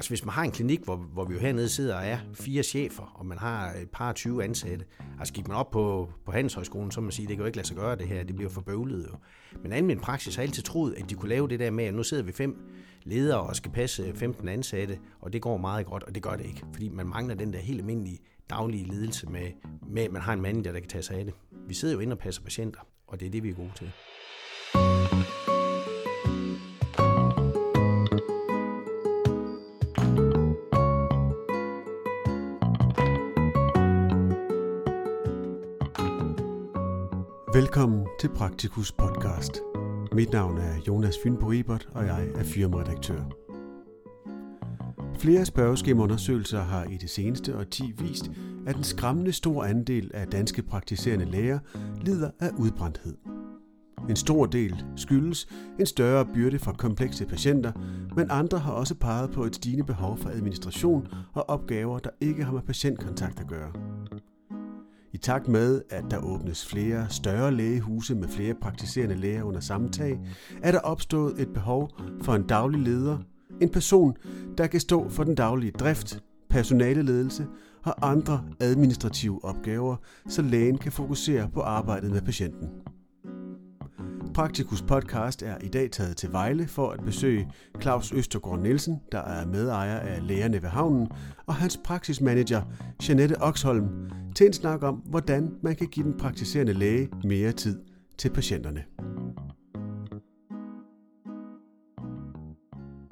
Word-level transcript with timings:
Altså 0.00 0.10
hvis 0.10 0.24
man 0.24 0.32
har 0.32 0.42
en 0.42 0.50
klinik, 0.50 0.80
hvor, 0.84 0.96
hvor 0.96 1.24
vi 1.24 1.34
jo 1.34 1.40
hernede 1.40 1.68
sidder 1.68 1.96
og 1.96 2.06
er 2.06 2.18
fire 2.34 2.62
chefer, 2.62 3.02
og 3.14 3.26
man 3.26 3.38
har 3.38 3.72
et 3.72 3.90
par 3.90 4.12
20 4.12 4.44
ansatte, 4.44 4.84
altså 5.18 5.34
gik 5.34 5.48
man 5.48 5.56
op 5.56 5.70
på, 5.70 6.08
på 6.24 6.32
Handelshøjskolen, 6.32 6.90
så 6.90 7.00
må 7.00 7.04
man 7.04 7.12
sige, 7.12 7.28
det 7.28 7.36
kan 7.36 7.42
jo 7.42 7.46
ikke 7.46 7.56
lade 7.56 7.68
sig 7.68 7.76
gøre 7.76 7.96
det 7.96 8.08
her, 8.08 8.24
det 8.24 8.36
bliver 8.36 8.50
for 8.50 8.60
bøvlet 8.60 9.08
jo. 9.12 9.16
Men 9.62 9.72
almindelig 9.72 10.02
praksis 10.02 10.36
har 10.36 10.42
altid 10.42 10.62
troet, 10.62 10.94
at 10.94 11.10
de 11.10 11.14
kunne 11.14 11.28
lave 11.28 11.48
det 11.48 11.60
der 11.60 11.70
med, 11.70 11.84
at 11.84 11.94
nu 11.94 12.02
sidder 12.02 12.22
vi 12.22 12.32
fem 12.32 12.56
ledere 13.04 13.40
og 13.40 13.56
skal 13.56 13.72
passe 13.72 14.12
15 14.14 14.48
ansatte, 14.48 14.98
og 15.20 15.32
det 15.32 15.42
går 15.42 15.56
meget 15.56 15.86
godt, 15.86 16.02
og 16.02 16.14
det 16.14 16.22
gør 16.22 16.36
det 16.36 16.46
ikke, 16.46 16.64
fordi 16.72 16.88
man 16.88 17.06
mangler 17.06 17.34
den 17.34 17.52
der 17.52 17.58
helt 17.58 17.80
almindelige 17.80 18.18
daglige 18.50 18.84
ledelse 18.84 19.26
med, 19.26 19.50
med 19.88 20.02
at 20.02 20.12
man 20.12 20.22
har 20.22 20.32
en 20.32 20.40
manager, 20.40 20.72
der 20.72 20.80
kan 20.80 20.88
tage 20.88 21.02
sig 21.02 21.16
af 21.16 21.24
det. 21.24 21.34
Vi 21.68 21.74
sidder 21.74 21.94
jo 21.94 22.00
inde 22.00 22.14
og 22.14 22.18
passer 22.18 22.42
patienter, 22.42 22.80
og 23.06 23.20
det 23.20 23.26
er 23.26 23.30
det, 23.30 23.42
vi 23.42 23.50
er 23.50 23.54
gode 23.54 23.72
til. 23.76 23.92
Velkommen 37.60 38.06
til 38.20 38.28
Praktikus 38.28 38.92
podcast. 38.92 39.60
Mit 40.12 40.32
navn 40.32 40.58
er 40.58 40.74
Jonas 40.88 41.14
Fynbo 41.22 41.52
Ebert, 41.52 41.88
og 41.94 42.06
jeg 42.06 42.28
er 42.34 42.44
firmaredaktør. 42.44 43.20
Flere 45.18 45.44
spørgeskemaundersøgelser 45.44 46.60
har 46.60 46.84
i 46.84 46.96
det 46.96 47.10
seneste 47.10 47.58
årti 47.58 47.92
vist, 47.98 48.30
at 48.66 48.76
en 48.76 48.84
skræmmende 48.84 49.32
stor 49.32 49.64
andel 49.64 50.10
af 50.14 50.26
danske 50.26 50.62
praktiserende 50.62 51.24
læger 51.24 51.58
lider 52.00 52.30
af 52.40 52.50
udbrændthed. 52.58 53.16
En 54.08 54.16
stor 54.16 54.46
del 54.46 54.84
skyldes 54.96 55.48
en 55.80 55.86
større 55.86 56.26
byrde 56.34 56.58
fra 56.58 56.72
komplekse 56.72 57.26
patienter, 57.26 57.72
men 58.16 58.26
andre 58.30 58.58
har 58.58 58.72
også 58.72 58.94
peget 58.94 59.30
på 59.30 59.44
et 59.44 59.54
stigende 59.54 59.84
behov 59.84 60.18
for 60.18 60.28
administration 60.28 61.08
og 61.32 61.48
opgaver, 61.48 61.98
der 61.98 62.10
ikke 62.20 62.44
har 62.44 62.52
med 62.52 62.62
patientkontakt 62.62 63.40
at 63.40 63.48
gøre. 63.48 63.72
I 65.12 65.16
takt 65.16 65.48
med, 65.48 65.82
at 65.90 66.04
der 66.10 66.18
åbnes 66.18 66.66
flere 66.66 67.06
større 67.08 67.52
lægehuse 67.52 68.14
med 68.14 68.28
flere 68.28 68.54
praktiserende 68.54 69.14
læger 69.14 69.42
under 69.42 69.60
samme 69.60 69.88
tag, 69.88 70.18
er 70.62 70.72
der 70.72 70.78
opstået 70.78 71.40
et 71.40 71.52
behov 71.52 71.90
for 72.22 72.34
en 72.34 72.46
daglig 72.46 72.80
leder, 72.80 73.18
en 73.60 73.70
person, 73.70 74.16
der 74.58 74.66
kan 74.66 74.80
stå 74.80 75.08
for 75.08 75.24
den 75.24 75.34
daglige 75.34 75.72
drift, 75.72 76.22
personaleledelse 76.50 77.46
og 77.82 78.10
andre 78.10 78.44
administrative 78.60 79.44
opgaver, 79.44 79.96
så 80.28 80.42
lægen 80.42 80.78
kan 80.78 80.92
fokusere 80.92 81.50
på 81.54 81.60
arbejdet 81.60 82.10
med 82.10 82.20
patienten. 82.22 82.68
Praktikus 84.34 84.82
podcast 84.82 85.42
er 85.42 85.58
i 85.58 85.68
dag 85.68 85.90
taget 85.90 86.16
til 86.16 86.32
Vejle 86.32 86.68
for 86.68 86.90
at 86.90 87.00
besøge 87.04 87.48
Claus 87.82 88.12
Østergaard 88.12 88.60
Nielsen, 88.60 89.00
der 89.12 89.18
er 89.18 89.46
medejer 89.46 89.98
af 89.98 90.26
Lægerne 90.26 90.62
ved 90.62 90.68
Havnen, 90.68 91.08
og 91.46 91.54
hans 91.54 91.80
praksismanager 91.84 92.62
Janette 93.08 93.42
Oxholm, 93.42 94.10
til 94.36 94.46
en 94.46 94.52
snak 94.52 94.82
om, 94.82 94.94
hvordan 94.94 95.50
man 95.62 95.76
kan 95.76 95.86
give 95.86 96.06
den 96.06 96.16
praktiserende 96.18 96.72
læge 96.72 97.08
mere 97.24 97.52
tid 97.52 97.80
til 98.18 98.30
patienterne. 98.30 98.84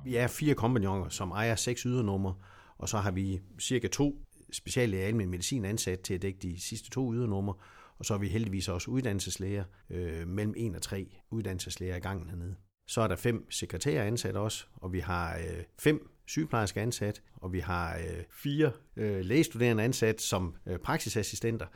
Vi 0.04 0.16
er 0.16 0.26
fire 0.26 0.54
kompagnoner, 0.54 1.08
som 1.08 1.30
ejer 1.30 1.54
seks 1.54 1.82
ydernummer, 1.82 2.32
og 2.78 2.88
så 2.88 2.98
har 2.98 3.10
vi 3.10 3.40
cirka 3.60 3.88
to 3.88 4.12
speciallæger 4.52 5.06
almindelig 5.06 5.30
medicin 5.30 5.64
ansat 5.64 6.00
til 6.00 6.14
at 6.14 6.22
dække 6.22 6.38
de 6.42 6.60
sidste 6.60 6.90
to 6.90 7.14
ydernummer, 7.14 7.52
og 7.98 8.04
så 8.04 8.14
er 8.14 8.18
vi 8.18 8.28
heldigvis 8.28 8.68
også 8.68 8.90
uddannelseslæger, 8.90 9.64
øh, 9.90 10.28
mellem 10.28 10.54
en 10.56 10.74
og 10.74 10.82
tre 10.82 11.06
uddannelseslæger 11.30 11.96
i 11.96 12.00
gangen 12.00 12.28
hernede. 12.28 12.54
Så 12.86 13.00
er 13.00 13.08
der 13.08 13.16
fem 13.16 13.50
sekretærer 13.50 14.04
ansat 14.04 14.36
også, 14.36 14.66
og 14.74 14.92
vi 14.92 14.98
har 14.98 15.36
øh, 15.36 15.64
fem 15.78 16.10
sygeplejersker 16.26 16.82
ansat, 16.82 17.22
og 17.34 17.52
vi 17.52 17.58
har 17.58 17.96
øh, 17.96 18.24
fire 18.30 18.72
øh, 18.96 19.20
lægestuderende 19.24 19.82
ansat 19.82 20.20
som 20.20 20.54
øh, 20.66 20.78
praksisassistenter, 20.78 21.66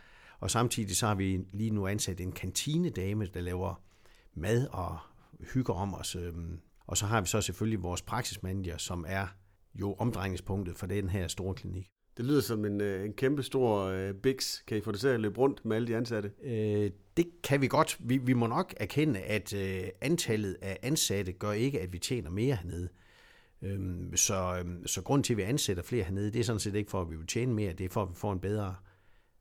og 0.41 0.51
samtidig 0.51 0.97
så 0.97 1.07
har 1.07 1.15
vi 1.15 1.45
lige 1.53 1.71
nu 1.71 1.87
ansat 1.87 2.21
en 2.21 2.33
kantinedame, 2.33 3.27
der 3.27 3.41
laver 3.41 3.83
mad 4.35 4.67
og 4.67 4.99
hygger 5.55 5.75
om 5.75 5.95
os. 5.95 6.17
Øh, 6.17 6.33
og 6.87 6.97
så 6.97 7.07
har 7.07 7.21
vi 7.21 7.27
så 7.27 7.41
selvfølgelig 7.41 7.83
vores 7.83 8.03
praksismanager, 8.03 8.77
som 8.77 9.05
er 9.09 9.27
jo 9.75 9.95
omdrejningspunktet 9.95 10.77
for 10.77 10.87
den 10.87 11.09
her 11.09 11.29
store 11.29 11.55
klinik. 11.55 11.89
Det 12.23 12.31
lyder 12.31 12.41
som 12.41 12.65
en, 12.65 12.81
øh, 12.81 13.05
en 13.05 13.13
kæmpe 13.13 13.43
stor 13.43 13.93
uh, 13.93 14.15
biks. 14.15 14.65
Kan 14.67 14.79
I 14.79 14.81
få 14.81 14.93
det 14.93 15.01
til 15.01 15.09
at 15.09 15.21
løbe 15.21 15.39
rundt 15.39 15.65
med 15.65 15.77
alle 15.77 15.89
de 15.89 15.97
ansatte? 15.97 16.33
Øh, 16.43 16.91
det 17.17 17.27
kan 17.43 17.61
vi 17.61 17.67
godt. 17.67 17.97
Vi, 18.01 18.17
vi 18.17 18.33
må 18.33 18.47
nok 18.47 18.75
erkende, 18.77 19.21
at 19.21 19.53
uh, 19.53 19.89
antallet 20.01 20.57
af 20.63 20.79
ansatte 20.83 21.33
gør 21.33 21.53
ikke, 21.53 21.81
at 21.81 21.93
vi 21.93 21.99
tjener 21.99 22.31
mere 22.31 22.55
hernede. 22.55 22.89
Øhm, 23.63 24.17
så, 24.17 24.57
øhm, 24.59 24.87
så 24.87 25.03
grund 25.03 25.25
til, 25.25 25.33
at 25.33 25.37
vi 25.37 25.43
ansætter 25.43 25.83
flere 25.83 26.05
hernede, 26.05 26.33
det 26.33 26.41
er 26.41 26.45
sådan 26.45 26.61
set 26.61 26.75
ikke 26.75 26.91
for, 26.91 27.01
at 27.01 27.11
vi 27.11 27.17
vil 27.17 27.27
tjene 27.27 27.55
mere. 27.55 27.73
Det 27.73 27.85
er 27.85 27.89
for, 27.89 28.03
at 28.03 28.11
vi 28.11 28.15
får 28.15 28.33
en 28.33 28.41
bedre 28.41 28.75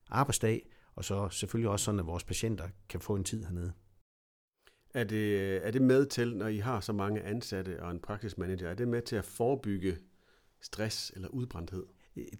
arbejdsdag, 0.09 0.69
og 0.95 1.05
så 1.05 1.29
selvfølgelig 1.29 1.69
også 1.69 1.85
sådan, 1.85 1.99
at 1.99 2.05
vores 2.05 2.23
patienter 2.23 2.69
kan 2.89 2.99
få 2.99 3.15
en 3.15 3.23
tid 3.23 3.43
hernede. 3.43 3.73
Er 4.93 5.03
det, 5.03 5.55
er 5.67 5.71
det 5.71 5.81
med 5.81 6.05
til, 6.05 6.35
når 6.37 6.47
I 6.47 6.57
har 6.57 6.79
så 6.79 6.93
mange 6.93 7.21
ansatte 7.21 7.83
og 7.83 7.91
en 7.91 7.99
praksismanager, 7.99 8.69
er 8.69 8.75
det 8.75 8.87
med 8.87 9.01
til 9.01 9.15
at 9.15 9.25
forebygge 9.25 9.97
stress 10.61 11.11
eller 11.15 11.27
udbrændthed? 11.27 11.83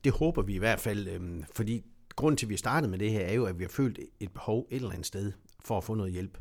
Det 0.04 0.12
håber 0.12 0.42
vi 0.42 0.56
i 0.56 0.58
hvert 0.58 0.80
fald, 0.80 1.08
øhm, 1.08 1.44
fordi 1.56 1.84
grunden 2.16 2.38
til, 2.38 2.46
at 2.46 2.50
vi 2.50 2.58
startede 2.58 2.92
med 2.92 3.00
det 3.00 3.12
her, 3.12 3.26
er 3.26 3.34
jo, 3.34 3.46
at 3.46 3.59
vi 3.59 3.64
har 3.64 3.70
følt 3.70 4.00
et 4.20 4.32
behov 4.32 4.68
et 4.72 4.76
eller 4.76 4.92
andet 4.92 5.06
sted 5.06 5.32
for 5.66 5.78
at 5.78 5.84
få 5.84 5.94
noget 5.94 6.12
hjælp. 6.12 6.38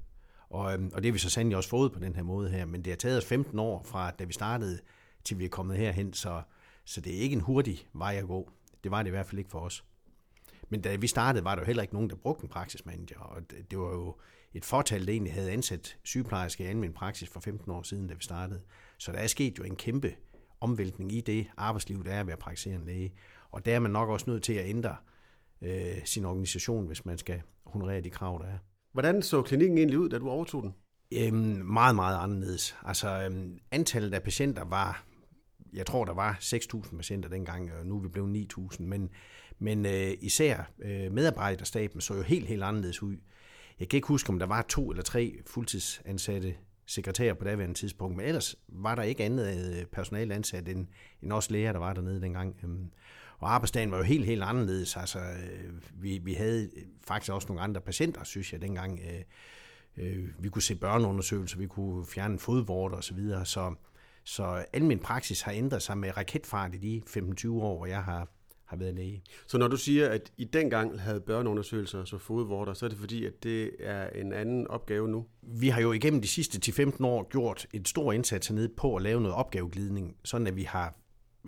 Og, 0.51 0.73
øhm, 0.73 0.91
og 0.95 1.03
det 1.03 1.05
har 1.05 1.13
vi 1.13 1.19
så 1.19 1.31
sandelig 1.31 1.57
også 1.57 1.69
fået 1.69 1.93
på 1.93 1.99
den 1.99 2.17
her 2.17 2.23
måde 2.23 2.51
her, 2.51 2.65
men 2.65 2.85
det 2.85 2.91
har 2.91 2.97
taget 2.97 3.19
os 3.19 3.25
15 3.25 3.59
år 3.59 3.83
fra, 3.83 4.11
da 4.11 4.25
vi 4.25 4.33
startede, 4.33 4.79
til 5.25 5.39
vi 5.39 5.45
er 5.45 5.49
kommet 5.49 5.77
herhen, 5.77 6.13
så, 6.13 6.43
så 6.85 7.01
det 7.01 7.17
er 7.17 7.21
ikke 7.21 7.35
en 7.35 7.41
hurtig 7.41 7.89
vej 7.93 8.17
at 8.17 8.27
gå. 8.27 8.51
Det 8.85 8.91
var 8.91 9.03
det 9.03 9.09
i 9.09 9.11
hvert 9.11 9.27
fald 9.27 9.39
ikke 9.39 9.51
for 9.51 9.61
os. 9.61 9.85
Men 10.69 10.81
da 10.81 10.97
vi 10.97 11.07
startede, 11.07 11.45
var 11.45 11.55
der 11.55 11.63
jo 11.63 11.67
heller 11.67 11.83
ikke 11.83 11.95
nogen, 11.95 12.11
der 12.11 12.17
brugte 12.17 12.43
en 12.43 12.49
praksismanager, 12.49 13.19
og 13.19 13.51
det, 13.51 13.71
det 13.71 13.79
var 13.79 13.91
jo 13.91 14.17
et 14.55 14.65
fortal, 14.65 15.07
der 15.07 15.13
egentlig 15.13 15.33
havde 15.33 15.51
ansat 15.51 15.99
sygeplejerske 16.05 16.65
i 16.65 16.67
almindelig 16.67 16.95
praksis 16.95 17.29
for 17.29 17.41
15 17.41 17.71
år 17.71 17.83
siden, 17.83 18.07
da 18.07 18.15
vi 18.15 18.23
startede. 18.23 18.61
Så 18.99 19.13
der 19.13 19.19
er 19.19 19.27
sket 19.27 19.59
jo 19.59 19.65
en 19.65 19.77
kæmpe 19.77 20.15
omvæltning 20.61 21.13
i 21.13 21.21
det 21.21 21.47
arbejdsliv, 21.57 22.05
der 22.05 22.13
er 22.13 22.25
ved 22.25 22.33
at 22.33 22.39
praktisere 22.39 22.75
en 22.75 22.85
læge. 22.85 23.13
Og 23.51 23.65
der 23.65 23.75
er 23.75 23.79
man 23.79 23.91
nok 23.91 24.09
også 24.09 24.31
nødt 24.31 24.43
til 24.43 24.53
at 24.53 24.69
ændre 24.69 24.97
øh, 25.63 26.05
sin 26.05 26.25
organisation, 26.25 26.87
hvis 26.87 27.07
man 27.07 27.19
skal 27.19 27.43
honorere 27.65 28.01
de 28.01 28.11
krav, 28.11 28.43
der 28.43 28.49
er. 28.49 28.59
Hvordan 28.93 29.23
så 29.23 29.43
klinikken 29.43 29.79
egentlig 29.79 29.99
ud, 29.99 30.09
da 30.09 30.19
du 30.19 30.31
overtog 30.31 30.63
den? 30.63 30.75
Øhm, 31.13 31.67
meget, 31.67 31.95
meget 31.95 32.19
anderledes. 32.19 32.77
Altså, 32.85 33.23
øhm, 33.23 33.59
antallet 33.71 34.15
af 34.15 34.23
patienter 34.23 34.65
var, 34.65 35.05
jeg 35.73 35.87
tror, 35.87 36.05
der 36.05 36.15
var 36.15 36.39
6.000 36.41 36.97
patienter 36.97 37.29
dengang, 37.29 37.73
og 37.73 37.87
nu 37.87 37.97
er 37.97 38.03
vi 38.03 38.09
blevet 38.09 38.53
9.000, 38.59 38.83
men, 38.83 39.11
men 39.59 39.87
øh, 39.87 40.13
især 40.21 40.73
øh, 40.79 41.13
medarbejderstaben 41.13 42.01
så 42.01 42.15
jo 42.15 42.23
helt, 42.23 42.47
helt 42.47 42.63
anderledes 42.63 43.03
ud. 43.03 43.17
Jeg 43.81 43.89
kan 43.89 43.97
ikke 43.97 44.09
huske, 44.09 44.31
om 44.31 44.39
der 44.39 44.47
var 44.47 44.63
to 44.63 44.91
eller 44.91 45.03
tre 45.03 45.39
fuldtidsansatte 45.47 46.55
sekretær 46.91 47.35
på 47.35 47.45
daværende 47.45 47.75
tidspunkt, 47.75 48.17
men 48.17 48.27
ellers 48.27 48.57
var 48.69 48.95
der 48.95 49.03
ikke 49.03 49.25
andet 49.25 49.79
øh, 49.79 49.87
personale 49.87 50.35
ansat 50.35 50.69
end, 50.69 50.87
end 51.23 51.33
også 51.33 51.53
læger, 51.53 51.73
der 51.73 51.79
var 51.79 51.93
dernede 51.93 52.21
dengang. 52.21 52.57
Øhm, 52.65 52.91
og 53.39 53.55
arbejdsdagen 53.55 53.91
var 53.91 53.97
jo 53.97 54.03
helt, 54.03 54.27
helt 54.27 54.43
anderledes. 54.43 54.97
Altså, 54.97 55.19
øh, 55.19 55.73
vi, 56.03 56.19
vi 56.19 56.35
havde 56.35 56.63
øh, 56.63 56.83
faktisk 57.07 57.33
også 57.33 57.49
nogle 57.49 57.63
andre 57.63 57.81
patienter, 57.81 58.25
synes 58.25 58.53
jeg, 58.53 58.63
dengang. 58.63 59.01
Vi 60.39 60.49
kunne 60.49 60.63
se 60.63 60.75
børneundersøgelser, 60.75 61.59
vi 61.59 61.67
kunne 61.67 62.07
fjerne 62.07 62.39
fodvorter 62.39 62.97
osv., 62.97 63.03
så, 63.03 63.15
videre. 63.15 63.47
så 63.47 63.75
så 64.25 64.65
al 64.73 64.85
min 64.85 64.99
praksis 64.99 65.43
har 65.43 65.53
ændret 65.53 65.83
sig 65.83 65.99
med 65.99 66.17
raketfart 66.17 66.75
i 66.75 66.79
de 66.79 67.03
25 67.07 67.63
år, 67.63 67.77
hvor 67.77 67.87
jeg 67.87 68.05
har 68.05 68.29
har 68.71 68.77
været 68.77 68.95
læge. 68.95 69.23
Så 69.47 69.59
når 69.59 69.69
du 69.69 69.77
siger, 69.77 70.09
at 70.09 70.33
I 70.37 70.45
dengang 70.45 71.01
havde 71.01 71.21
børneundersøgelser 71.21 72.05
så 72.05 72.19
fodvorter, 72.19 72.75
så 72.75 72.85
er 72.85 72.89
det 72.89 72.99
fordi, 72.99 73.25
at 73.25 73.43
det 73.43 73.71
er 73.81 74.11
en 74.11 74.33
anden 74.33 74.67
opgave 74.67 75.09
nu? 75.09 75.27
Vi 75.43 75.69
har 75.69 75.81
jo 75.81 75.93
igennem 75.93 76.21
de 76.21 76.29
sidste 76.29 76.73
10-15 76.73 77.05
år 77.05 77.29
gjort 77.29 77.67
en 77.73 77.85
stor 77.85 78.13
indsats 78.13 78.49
hernede 78.49 78.69
på 78.69 78.97
at 78.97 79.03
lave 79.03 79.21
noget 79.21 79.37
opgaveglidning, 79.37 80.17
sådan 80.25 80.47
at 80.47 80.57
vi 80.57 80.63
har 80.63 80.95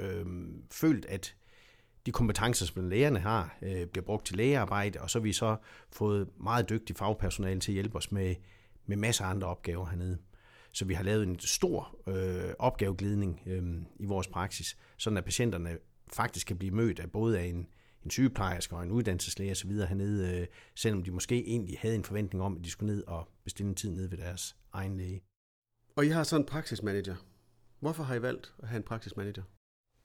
øh, 0.00 0.26
følt, 0.70 1.06
at 1.06 1.34
de 2.06 2.12
kompetencer, 2.12 2.66
som 2.66 2.88
lægerne 2.88 3.18
har, 3.18 3.58
øh, 3.62 3.86
bliver 3.86 4.04
brugt 4.04 4.26
til 4.26 4.36
lægearbejde, 4.36 5.00
og 5.00 5.10
så 5.10 5.18
har 5.18 5.22
vi 5.22 5.32
så 5.32 5.56
fået 5.92 6.28
meget 6.40 6.68
dygtig 6.68 6.96
fagpersonale 6.96 7.60
til 7.60 7.72
at 7.72 7.74
hjælpe 7.74 7.96
os 7.96 8.12
med, 8.12 8.34
med 8.86 8.96
masser 8.96 9.24
af 9.24 9.30
andre 9.30 9.46
opgaver 9.46 9.86
hernede. 9.86 10.18
Så 10.72 10.84
vi 10.84 10.94
har 10.94 11.04
lavet 11.04 11.22
en 11.22 11.38
stor 11.38 11.96
øh, 12.06 12.54
opgaveglidning 12.58 13.42
øh, 13.46 13.62
i 14.00 14.04
vores 14.04 14.26
praksis, 14.26 14.76
sådan 14.96 15.16
at 15.16 15.24
patienterne 15.24 15.78
faktisk 16.14 16.46
kan 16.46 16.58
blive 16.58 16.74
mødt 16.74 17.00
af 17.00 17.10
både 17.10 17.38
af 17.38 17.44
en, 17.44 17.66
en 18.04 18.10
sygeplejerske 18.10 18.76
og 18.76 18.82
en 18.82 18.90
uddannelseslæge 18.90 19.50
osv. 19.50 19.70
hernede, 19.70 20.40
øh, 20.40 20.46
selvom 20.74 21.02
de 21.04 21.10
måske 21.10 21.46
egentlig 21.46 21.78
havde 21.80 21.94
en 21.94 22.04
forventning 22.04 22.42
om, 22.42 22.56
at 22.56 22.64
de 22.64 22.70
skulle 22.70 22.94
ned 22.94 23.04
og 23.06 23.28
bestille 23.44 23.68
en 23.68 23.74
tid 23.74 23.90
ned 23.90 24.08
ved 24.08 24.18
deres 24.18 24.56
egen 24.72 24.96
læge. 24.96 25.22
Og 25.96 26.06
I 26.06 26.08
har 26.08 26.24
så 26.24 26.36
en 26.36 26.46
praksismanager. 26.46 27.16
Hvorfor 27.80 28.02
har 28.02 28.14
I 28.14 28.22
valgt 28.22 28.54
at 28.62 28.68
have 28.68 28.76
en 28.76 28.82
praksismanager? 28.82 29.42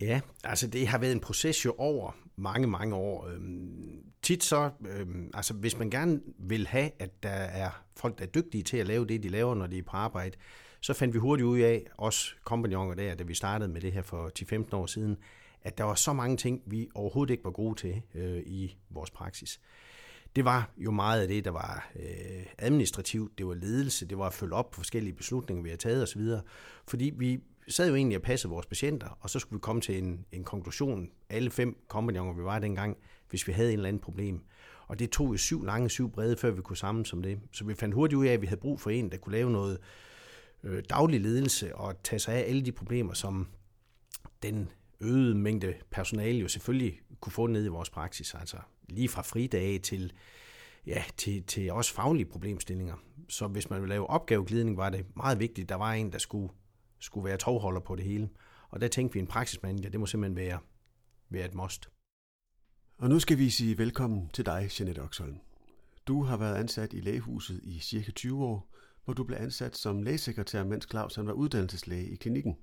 Ja, 0.02 0.22
altså 0.44 0.68
det 0.68 0.88
har 0.88 0.98
været 0.98 1.12
en 1.12 1.20
proces 1.20 1.66
jo 1.66 1.76
over 1.78 2.12
mange, 2.36 2.68
mange 2.68 2.96
år. 2.96 3.28
Øhm, 3.28 4.04
tit 4.22 4.44
så, 4.44 4.72
øhm, 4.88 5.32
altså 5.34 5.54
hvis 5.54 5.78
man 5.78 5.90
gerne 5.90 6.22
vil 6.40 6.68
have, 6.68 6.92
at 7.00 7.24
der 7.24 7.30
er 7.30 7.84
folk, 7.96 8.18
der 8.18 8.26
er 8.26 8.30
dygtige 8.30 8.64
til 8.64 8.78
at 8.78 8.88
lave 8.88 9.06
det, 9.06 9.24
de 9.24 9.30
laver, 9.30 9.56
når 9.56 9.68
de 9.68 9.78
er 9.78 9.84
på 9.84 9.98
arbejde, 9.98 10.38
så 10.82 10.94
fandt 10.94 11.14
vi 11.14 11.20
hurtigt 11.20 11.46
ud 11.46 11.60
af, 11.60 11.86
os 11.98 12.38
kompagnoner 12.44 12.96
der, 12.96 13.16
da 13.16 13.24
vi 13.24 13.34
startede 13.34 13.70
med 13.70 13.82
det 13.82 13.92
her 13.92 14.02
for 14.02 14.32
10-15 14.40 14.76
år 14.76 14.86
siden, 14.86 15.18
at 15.62 15.78
der 15.78 15.84
var 15.84 15.96
så 15.96 16.14
mange 16.14 16.38
ting, 16.38 16.62
vi 16.66 16.90
overhovedet 16.96 17.32
ikke 17.32 17.44
var 17.44 17.52
gode 17.52 17.80
til 17.80 18.02
øh, 18.16 18.44
i 18.46 18.78
vores 18.90 19.12
praksis. 19.12 19.60
Det 20.36 20.46
var 20.46 20.72
jo 20.78 20.92
meget 20.92 21.22
af 21.22 21.28
det, 21.28 21.46
der 21.46 21.52
var 21.52 21.90
øh, 21.96 22.46
administrativt, 22.58 23.38
det 23.38 23.48
var 23.48 23.54
ledelse, 23.54 24.06
det 24.06 24.18
var 24.18 24.26
at 24.26 24.34
følge 24.34 24.54
op 24.54 24.72
på 24.72 24.76
forskellige 24.76 25.14
beslutninger, 25.14 25.64
vi 25.64 25.70
havde 25.70 25.82
taget 25.82 26.04
osv. 26.04 26.22
Fordi 26.88 27.14
vi 27.18 27.40
sad 27.68 27.90
jo 27.90 27.96
egentlig 27.96 28.18
og 28.18 28.24
passede 28.24 28.52
vores 28.52 28.66
patienter, 28.66 29.18
og 29.20 29.30
så 29.30 29.40
skulle 29.40 29.58
vi 29.58 29.62
komme 29.62 29.82
til 29.82 29.98
en, 29.98 30.26
en 30.32 30.44
konklusion, 30.44 31.10
alle 31.30 31.50
fem 31.50 31.78
kompagnoner, 31.88 32.34
vi 32.34 32.44
var 32.44 32.60
dengang, 32.60 32.98
hvis 33.30 33.48
vi 33.48 33.52
havde 33.52 33.74
en 33.74 33.80
eller 33.80 33.88
anden 33.88 34.02
problem. 34.02 34.42
Og 34.88 35.00
det 35.00 35.10
tog 35.10 35.32
jo 35.32 35.38
syv 35.38 35.64
lange, 35.64 35.90
syv 35.90 36.12
brede, 36.12 36.38
før 36.38 36.52
vi 36.52 36.62
kunne 36.62 36.78
sammen 36.78 37.06
som 37.06 37.22
det. 37.22 37.40
Så 37.52 37.66
vi 37.66 37.74
fandt 37.74 37.96
hurtigt 37.96 38.18
ud 38.18 38.26
af, 38.26 38.34
at 38.34 38.42
vi 38.42 38.48
havde 38.48 38.62
brug 38.62 38.80
for 38.80 38.90
en, 38.90 39.12
der 39.12 39.18
kunne 39.18 39.34
lave 39.34 39.52
noget 39.52 39.78
øh, 40.64 40.84
daglig 40.90 41.22
ledelse 41.22 41.76
og 41.76 42.04
tage 42.04 42.20
sig 42.20 42.34
af 42.34 42.50
alle 42.50 42.62
de 42.62 42.72
problemer, 42.72 43.14
som 43.14 43.48
den 44.44 44.70
øget 45.02 45.36
mængde 45.36 45.74
personale 45.92 46.40
jo 46.40 46.48
selvfølgelig 46.48 47.00
kunne 47.22 47.34
få 47.34 47.48
ned 47.48 47.66
i 47.66 47.68
vores 47.68 47.90
praksis. 47.90 48.34
Altså 48.34 48.58
lige 48.90 49.10
fra 49.10 49.22
fridage 49.22 49.80
til, 49.80 50.14
ja, 50.86 51.04
til, 51.18 51.44
til 51.44 51.72
også 51.72 51.94
faglige 51.94 52.26
problemstillinger. 52.26 52.96
Så 53.30 53.48
hvis 53.48 53.70
man 53.70 53.82
vil 53.82 53.90
lave 53.90 54.08
opgaveglidning, 54.08 54.78
var 54.78 54.90
det 54.90 55.06
meget 55.16 55.40
vigtigt, 55.40 55.66
at 55.66 55.70
der 55.70 55.76
var 55.76 55.94
en, 55.94 56.12
der 56.12 56.18
skulle, 56.18 56.50
skulle 57.00 57.26
være 57.26 57.38
tovholder 57.38 57.80
på 57.80 57.96
det 57.96 58.06
hele. 58.06 58.30
Og 58.70 58.82
der 58.82 58.88
tænkte 58.88 59.14
vi, 59.14 59.20
en 59.20 59.28
praksismanager, 59.28 59.90
det 59.90 60.00
må 60.00 60.06
simpelthen 60.06 60.36
være, 60.36 60.60
være 61.30 61.46
et 61.46 61.56
must. 61.56 61.90
Og 62.98 63.10
nu 63.10 63.20
skal 63.20 63.38
vi 63.38 63.50
sige 63.50 63.78
velkommen 63.78 64.30
til 64.30 64.46
dig, 64.46 64.70
Jeanette 64.80 65.00
Oxholm. 65.00 65.38
Du 66.08 66.24
har 66.24 66.38
været 66.38 66.56
ansat 66.56 66.94
i 66.94 67.00
lægehuset 67.00 67.60
i 67.64 67.80
cirka 67.80 68.12
20 68.12 68.46
år, 68.46 68.74
hvor 69.06 69.14
du 69.14 69.24
blev 69.24 69.38
ansat 69.42 69.76
som 69.76 70.02
lægesekretær, 70.02 70.64
mens 70.64 70.88
Claus 70.92 71.16
han 71.16 71.28
var 71.28 71.34
uddannelseslæge 71.34 72.10
i 72.10 72.16
klinikken. 72.16 72.58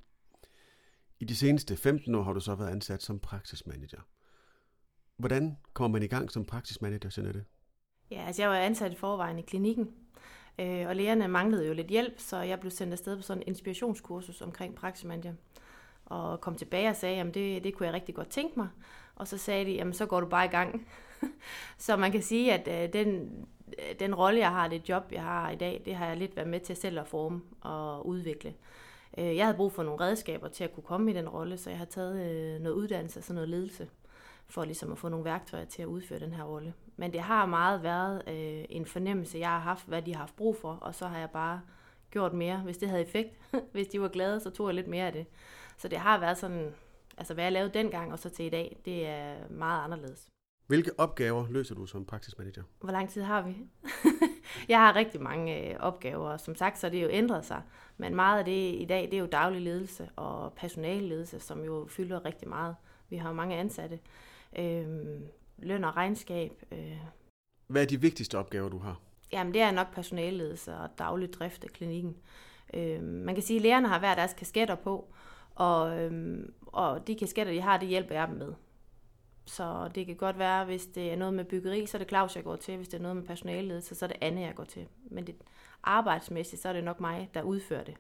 I 1.25 1.26
de 1.26 1.37
seneste 1.37 1.76
15 1.76 2.15
år 2.15 2.23
har 2.23 2.32
du 2.32 2.41
så 2.41 2.55
været 2.55 2.71
ansat 2.71 3.03
som 3.03 3.19
praksismanager. 3.19 4.00
Hvordan 5.17 5.59
kommer 5.73 5.99
man 5.99 6.03
i 6.03 6.06
gang 6.06 6.31
som 6.31 6.44
praksismanager, 6.44 7.11
Jeanette? 7.17 7.44
Ja, 8.11 8.26
altså 8.26 8.43
jeg 8.43 8.50
var 8.50 8.56
ansat 8.56 8.93
i 8.93 8.97
forvejen 8.97 9.38
i 9.38 9.43
klinikken, 9.43 9.91
øh, 10.59 10.88
og 10.88 10.97
lægerne 10.97 11.29
manglede 11.29 11.67
jo 11.67 11.73
lidt 11.73 11.87
hjælp, 11.87 12.15
så 12.19 12.37
jeg 12.37 12.61
blev 12.61 12.71
sendt 12.71 12.93
afsted 12.93 13.17
på 13.17 13.23
sådan 13.23 13.43
en 13.43 13.49
inspirationskursus 13.49 14.43
omkring 14.43 14.75
praksismanager. 14.75 15.35
Og 16.05 16.41
kom 16.41 16.56
tilbage 16.56 16.88
og 16.88 16.97
sagde, 16.97 17.21
at 17.21 17.35
det, 17.35 17.65
det 17.65 17.75
kunne 17.75 17.87
jeg 17.87 17.94
rigtig 17.94 18.15
godt 18.15 18.29
tænke 18.29 18.59
mig. 18.59 18.69
Og 19.15 19.29
så 19.29 19.38
sagde 19.38 19.65
de, 19.65 19.71
jamen 19.71 19.94
så 19.94 20.06
går 20.06 20.21
du 20.21 20.26
bare 20.26 20.44
i 20.44 20.49
gang. 20.49 20.88
så 21.79 21.97
man 21.97 22.12
kan 22.12 22.23
sige, 22.23 22.53
at 22.53 22.85
øh, 22.85 22.93
den, 22.93 23.31
øh, 23.79 23.99
den 23.99 24.15
rolle, 24.15 24.41
jeg 24.41 24.50
har, 24.50 24.69
det 24.69 24.88
job, 24.88 25.12
jeg 25.12 25.23
har 25.23 25.50
i 25.50 25.56
dag, 25.56 25.82
det 25.85 25.94
har 25.94 26.06
jeg 26.06 26.17
lidt 26.17 26.37
været 26.37 26.49
med 26.49 26.61
til 26.61 26.76
selv 26.76 27.00
at 27.00 27.09
forme 27.09 27.41
og 27.61 28.06
udvikle. 28.06 28.50
Øh, 28.50 28.84
jeg 29.16 29.44
havde 29.44 29.56
brug 29.56 29.72
for 29.72 29.82
nogle 29.82 30.00
redskaber 30.00 30.49
til 30.49 30.64
at 30.64 30.75
kunne 30.75 30.84
komme 30.84 31.11
i 31.11 31.14
den 31.14 31.28
rolle, 31.28 31.56
så 31.56 31.70
jeg 31.70 31.78
har 31.78 31.84
taget 31.84 32.31
øh, 32.31 32.61
noget 32.61 32.76
uddannelse 32.76 33.20
og 33.20 33.25
sådan 33.25 33.34
noget 33.34 33.49
ledelse 33.49 33.88
for 34.46 34.64
ligesom 34.64 34.93
at 34.93 34.99
få 34.99 35.08
nogle 35.08 35.25
værktøjer 35.25 35.64
til 35.64 35.82
at 35.82 35.87
udføre 35.87 36.19
den 36.19 36.32
her 36.32 36.44
rolle. 36.44 36.75
Men 36.96 37.12
det 37.12 37.20
har 37.20 37.46
meget 37.46 37.82
været 37.82 38.22
øh, 38.28 38.64
en 38.69 38.87
fornemmelse, 38.87 39.38
jeg 39.38 39.49
har 39.49 39.58
haft, 39.58 39.87
hvad 39.87 40.02
de 40.02 40.14
har 40.14 40.20
haft 40.20 40.37
brug 40.37 40.56
for, 40.56 40.72
og 40.72 40.94
så 40.94 41.06
har 41.06 41.19
jeg 41.19 41.31
bare 41.31 41.61
gjort 42.11 42.32
mere, 42.32 42.58
hvis 42.58 42.78
det 42.78 42.88
havde 42.88 43.02
effekt. 43.02 43.31
hvis 43.72 43.87
de 43.87 44.00
var 44.00 44.08
glade, 44.08 44.40
så 44.40 44.50
tog 44.50 44.66
jeg 44.66 44.75
lidt 44.75 44.88
mere 44.88 45.06
af 45.06 45.12
det. 45.12 45.26
Så 45.78 45.88
det 45.88 45.99
har 45.99 46.20
været 46.20 46.38
sådan, 46.38 46.75
altså 47.16 47.34
hvad 47.34 47.44
jeg 47.44 47.52
lavede 47.52 47.75
dengang 47.75 48.12
og 48.12 48.19
så 48.19 48.28
til 48.28 48.44
i 48.44 48.50
dag, 48.50 48.76
det 48.84 49.06
er 49.06 49.49
meget 49.50 49.84
anderledes. 49.84 50.28
Hvilke 50.66 50.90
opgaver 50.99 51.46
løser 51.50 51.75
du 51.75 51.87
som 51.87 52.05
praksismanager? 52.05 52.62
Hvor 52.81 52.93
lang 52.93 53.11
tid 53.11 53.22
har 53.22 53.43
vi? 53.43 53.56
jeg 54.69 54.79
har 54.79 54.97
rigtig 54.97 55.23
mange 55.23 55.71
øh, 55.71 55.77
opgaver, 55.81 56.29
og 56.31 56.41
som 56.41 56.55
sagt, 56.55 56.79
så 56.79 56.87
er 56.87 56.91
det 56.91 57.03
jo 57.03 57.09
ændret 57.11 57.45
sig. 57.45 57.62
Men 57.97 58.15
meget 58.15 58.39
af 58.39 58.45
det 58.45 58.81
i 58.81 58.87
dag, 58.89 59.03
det 59.03 59.15
er 59.15 59.19
jo 59.19 59.27
daglig 59.27 59.61
ledelse 59.61 60.09
og 60.17 60.53
personalledelse, 60.53 61.41
som 61.41 61.65
jo 61.65 61.87
fylder 61.91 62.25
rigtig 62.25 62.49
meget. 62.49 62.77
Vi 63.09 63.17
har 63.17 63.33
mange 63.33 63.56
ansatte. 63.56 63.99
Øh, 64.59 64.87
løn 65.59 65.85
og 65.85 65.97
regnskab. 65.97 66.53
Øh. 66.73 66.97
Hvad 67.67 67.83
er 67.83 67.87
de 67.87 68.01
vigtigste 68.01 68.39
opgaver, 68.39 68.69
du 68.69 68.79
har? 68.79 69.01
Jamen, 69.33 69.55
det 69.55 69.62
er 69.62 69.71
nok 69.71 69.95
personalledelse 69.95 70.75
og 70.75 70.89
daglig 70.99 71.33
drift 71.33 71.65
af 71.65 71.71
klinikken. 71.71 72.17
Øh, 72.75 73.03
man 73.03 73.35
kan 73.35 73.43
sige, 73.43 73.57
at 73.57 73.62
lægerne 73.62 73.89
har 73.89 73.99
hver 73.99 74.15
deres 74.15 74.33
kasketter 74.33 74.75
på, 74.75 75.09
og, 75.55 76.00
øh, 76.00 76.39
og 76.67 77.07
de 77.07 77.15
kasketter, 77.15 77.53
de 77.53 77.61
har, 77.61 77.79
det 77.79 77.89
hjælper 77.89 78.15
jeg 78.15 78.29
dem 78.29 78.37
med. 78.37 78.53
Så 79.46 79.91
det 79.94 80.06
kan 80.06 80.17
godt 80.17 80.38
være, 80.38 80.64
hvis 80.64 80.87
det 80.87 81.12
er 81.12 81.17
noget 81.17 81.35
med 81.35 81.44
byggeri, 81.44 81.87
så 81.87 81.96
er 81.96 81.99
det 81.99 82.08
Claus, 82.08 82.37
jeg 82.37 82.44
går 82.44 82.56
til. 82.56 82.76
Hvis 82.76 82.88
det 82.88 82.99
er 82.99 83.02
noget 83.02 83.17
med 83.17 83.25
personalledelse, 83.25 83.94
så 83.94 84.05
er 84.05 84.08
det 84.08 84.17
Anne, 84.20 84.41
jeg 84.41 84.55
går 84.55 84.64
til. 84.64 84.87
Men 85.11 85.26
det, 85.26 85.35
arbejdsmæssigt, 85.82 86.62
så 86.62 86.69
er 86.69 86.73
det 86.73 86.85
nok 86.85 87.00
mig, 87.00 87.31
der 87.35 87.43
udfører 87.43 87.85
det 87.85 87.94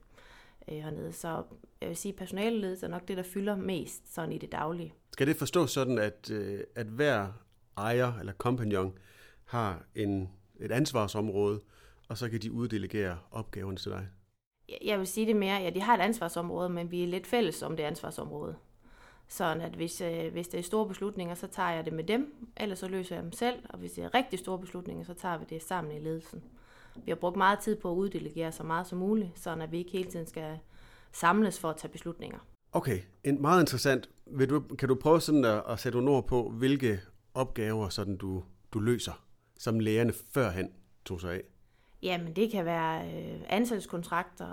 øh, 0.68 0.78
hernede. 0.78 1.12
Så 1.12 1.42
jeg 1.80 1.88
vil 1.88 1.96
sige, 1.96 2.12
at 2.12 2.18
personaleledelse 2.18 2.86
er 2.86 2.90
nok 2.90 3.08
det, 3.08 3.16
der 3.16 3.22
fylder 3.22 3.56
mest 3.56 4.14
sådan 4.14 4.32
i 4.32 4.38
det 4.38 4.52
daglige. 4.52 4.94
Skal 5.12 5.26
det 5.26 5.36
forstås 5.36 5.70
sådan, 5.70 5.98
at, 5.98 6.30
øh, 6.30 6.60
at 6.74 6.86
hver 6.86 7.28
ejer 7.76 8.18
eller 8.18 8.32
kompagnon 8.32 8.98
har 9.44 9.82
en, 9.94 10.30
et 10.60 10.72
ansvarsområde, 10.72 11.60
og 12.08 12.18
så 12.18 12.28
kan 12.28 12.40
de 12.40 12.52
uddelegere 12.52 13.18
opgaven 13.30 13.76
til 13.76 13.90
dig? 13.90 14.08
Jeg 14.84 14.98
vil 14.98 15.06
sige 15.06 15.26
det 15.26 15.36
mere, 15.36 15.56
ja, 15.56 15.70
de 15.70 15.80
har 15.80 15.94
et 15.94 16.00
ansvarsområde, 16.00 16.68
men 16.68 16.90
vi 16.90 17.02
er 17.02 17.06
lidt 17.06 17.26
fælles 17.26 17.62
om 17.62 17.76
det 17.76 17.84
ansvarsområde. 17.84 18.56
Sådan 19.28 19.62
at 19.62 19.72
hvis, 19.72 20.00
øh, 20.00 20.32
hvis 20.32 20.48
det 20.48 20.58
er 20.58 20.62
store 20.62 20.88
beslutninger, 20.88 21.34
så 21.34 21.46
tager 21.46 21.70
jeg 21.70 21.84
det 21.84 21.92
med 21.92 22.04
dem, 22.04 22.48
eller 22.56 22.76
så 22.76 22.88
løser 22.88 23.16
jeg 23.16 23.22
dem 23.22 23.32
selv, 23.32 23.56
og 23.68 23.78
hvis 23.78 23.92
det 23.92 24.04
er 24.04 24.14
rigtig 24.14 24.38
store 24.38 24.58
beslutninger, 24.58 25.04
så 25.04 25.14
tager 25.14 25.38
vi 25.38 25.44
det 25.50 25.62
sammen 25.62 25.96
i 25.96 26.00
ledelsen. 26.00 26.42
Vi 27.04 27.10
har 27.10 27.16
brugt 27.16 27.36
meget 27.36 27.58
tid 27.58 27.76
på 27.76 27.90
at 27.90 27.96
uddelegere 27.96 28.52
så 28.52 28.62
meget 28.62 28.86
som 28.86 28.98
muligt, 28.98 29.30
så 29.34 29.50
at 29.50 29.72
vi 29.72 29.78
ikke 29.78 29.90
hele 29.90 30.10
tiden 30.10 30.26
skal 30.26 30.58
samles 31.12 31.60
for 31.60 31.70
at 31.70 31.76
tage 31.76 31.92
beslutninger. 31.92 32.38
Okay, 32.72 33.00
en 33.24 33.42
meget 33.42 33.62
interessant. 33.62 34.10
Vil 34.26 34.50
du, 34.50 34.60
kan 34.60 34.88
du 34.88 34.94
prøve 34.94 35.20
sådan 35.20 35.44
at, 35.44 35.62
at 35.68 35.80
sætte 35.80 35.98
nogle 35.98 36.10
ord 36.10 36.26
på, 36.26 36.50
hvilke 36.50 37.00
opgaver 37.34 37.88
sådan 37.88 38.16
du, 38.16 38.44
du 38.72 38.80
løser, 38.80 39.24
som 39.58 39.80
lægerne 39.80 40.12
førhen 40.12 40.72
tog 41.04 41.20
sig 41.20 41.32
af? 41.32 41.42
Jamen, 42.04 42.36
det 42.36 42.50
kan 42.50 42.64
være 42.64 43.06
øh, 43.06 43.40
ansættelseskontrakter, 43.48 44.46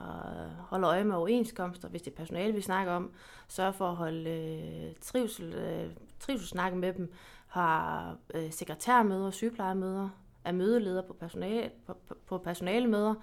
holde 0.59 0.87
øje 0.87 1.03
med 1.03 1.15
overenskomster, 1.15 1.89
hvis 1.89 2.01
det 2.01 2.11
er 2.11 2.15
personale, 2.15 2.53
vi 2.53 2.61
snakker 2.61 2.93
om, 2.93 3.11
sørge 3.47 3.73
for 3.73 3.89
at 3.89 3.95
holde 3.95 4.29
øh, 4.29 4.95
trivsel, 5.01 5.53
øh, 5.53 5.89
trivselsnakke 6.19 6.77
med 6.77 6.93
dem, 6.93 7.13
har 7.47 8.15
øh, 8.33 8.51
sekretærmøder, 8.51 9.31
sygeplejemøder, 9.31 10.09
er 10.43 10.51
mødeleder 10.51 11.01
på, 11.01 11.13
personale, 11.13 11.71
på, 11.87 11.97
på 12.25 12.37
personalemøder, 12.37 13.15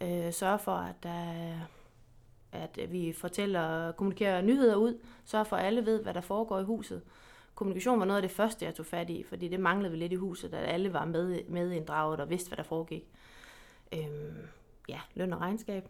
øh, 0.00 0.32
sørge 0.32 0.58
for, 0.58 0.72
at, 0.72 1.02
der, 1.02 1.52
at 2.52 2.78
vi 2.88 3.12
fortæller 3.12 3.60
og 3.60 3.96
kommunikerer 3.96 4.42
nyheder 4.42 4.76
ud, 4.76 4.98
sørge 5.24 5.44
for, 5.44 5.56
at 5.56 5.66
alle 5.66 5.86
ved, 5.86 6.02
hvad 6.02 6.14
der 6.14 6.20
foregår 6.20 6.58
i 6.58 6.64
huset. 6.64 7.02
Kommunikation 7.54 7.98
var 7.98 8.06
noget 8.06 8.22
af 8.22 8.28
det 8.28 8.36
første, 8.36 8.64
jeg 8.64 8.74
tog 8.74 8.86
fat 8.86 9.10
i, 9.10 9.22
fordi 9.22 9.48
det 9.48 9.60
manglede 9.60 9.90
vi 9.90 9.98
lidt 9.98 10.12
i 10.12 10.16
huset, 10.16 10.54
at 10.54 10.68
alle 10.74 10.92
var 10.92 11.04
med, 11.04 11.40
med 11.48 11.72
inddraget 11.72 12.20
og 12.20 12.30
vidste, 12.30 12.48
hvad 12.48 12.56
der 12.56 12.62
foregik. 12.62 13.04
Øhm, 13.94 14.36
ja, 14.88 15.00
løn 15.14 15.32
og 15.32 15.40
regnskab. 15.40 15.88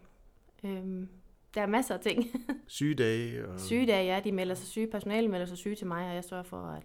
Øhm, 0.63 1.09
der 1.55 1.61
er 1.61 1.65
masser 1.65 1.95
af 1.95 2.01
ting. 2.01 2.25
Sygedage? 2.67 3.47
Og... 3.47 3.59
Sygedage, 3.59 4.13
ja. 4.13 4.19
De 4.19 4.31
melder 4.31 4.55
sig 4.55 4.67
syge. 4.67 4.87
Personale 4.87 5.27
melder 5.27 5.45
sig 5.45 5.57
syge 5.57 5.75
til 5.75 5.87
mig, 5.87 6.09
og 6.09 6.15
jeg 6.15 6.23
sørger 6.23 6.43
for 6.43 6.61
at 6.61 6.83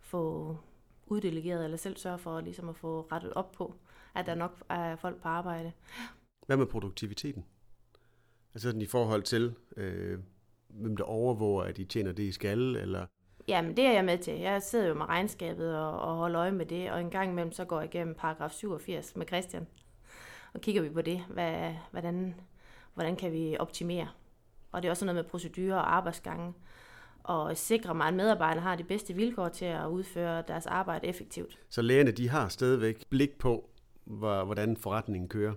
få 0.00 0.56
uddelegeret, 1.06 1.64
eller 1.64 1.76
selv 1.76 1.96
sørge 1.96 2.18
for 2.18 2.40
ligesom 2.40 2.68
at 2.68 2.76
få 2.76 3.08
rettet 3.12 3.32
op 3.32 3.52
på, 3.52 3.74
at 4.14 4.26
der 4.26 4.34
nok 4.34 4.64
er 4.68 4.96
folk 4.96 5.22
på 5.22 5.28
arbejde. 5.28 5.72
Hvad 6.46 6.56
med 6.56 6.66
produktiviteten? 6.66 7.44
Altså 8.54 8.68
sådan 8.68 8.82
i 8.82 8.86
forhold 8.86 9.22
til, 9.22 9.54
øh, 9.76 10.18
hvem 10.68 10.96
der 10.96 11.04
overvåger, 11.04 11.64
at 11.64 11.76
de 11.76 11.84
tjener 11.84 12.12
det, 12.12 12.22
i 12.22 12.32
skal, 12.32 12.58
eller... 12.58 13.06
Jamen, 13.48 13.76
det 13.76 13.84
er 13.84 13.92
jeg 13.92 14.04
med 14.04 14.18
til. 14.18 14.34
Jeg 14.34 14.62
sidder 14.62 14.88
jo 14.88 14.94
med 14.94 15.08
regnskabet 15.08 15.78
og, 15.78 16.00
og 16.00 16.16
holder 16.16 16.40
øje 16.40 16.52
med 16.52 16.66
det, 16.66 16.90
og 16.90 17.00
en 17.00 17.10
gang 17.10 17.30
imellem 17.30 17.52
så 17.52 17.64
går 17.64 17.80
jeg 17.80 17.94
igennem 17.94 18.14
paragraf 18.14 18.50
87 18.52 19.16
med 19.16 19.26
Christian, 19.26 19.66
og 20.54 20.60
kigger 20.60 20.82
vi 20.82 20.90
på 20.90 21.02
det, 21.02 21.24
hvad, 21.28 21.74
hvordan, 21.90 22.34
hvordan 22.94 23.16
kan 23.16 23.32
vi 23.32 23.56
optimere. 23.60 24.08
Og 24.72 24.82
det 24.82 24.88
er 24.88 24.90
også 24.90 25.04
noget 25.04 25.24
med 25.24 25.30
procedurer 25.30 25.76
og 25.76 25.94
arbejdsgange, 25.94 26.52
og 27.24 27.56
sikre 27.56 27.94
mig, 27.94 28.06
at 28.06 28.14
medarbejderne 28.14 28.60
har 28.60 28.76
de 28.76 28.84
bedste 28.84 29.14
vilkår 29.14 29.48
til 29.48 29.64
at 29.64 29.86
udføre 29.86 30.42
deres 30.48 30.66
arbejde 30.66 31.06
effektivt. 31.06 31.58
Så 31.68 31.82
lægerne 31.82 32.10
de 32.10 32.28
har 32.28 32.48
stadigvæk 32.48 33.04
blik 33.10 33.38
på, 33.38 33.70
hvordan 34.04 34.76
forretningen 34.76 35.28
kører? 35.28 35.54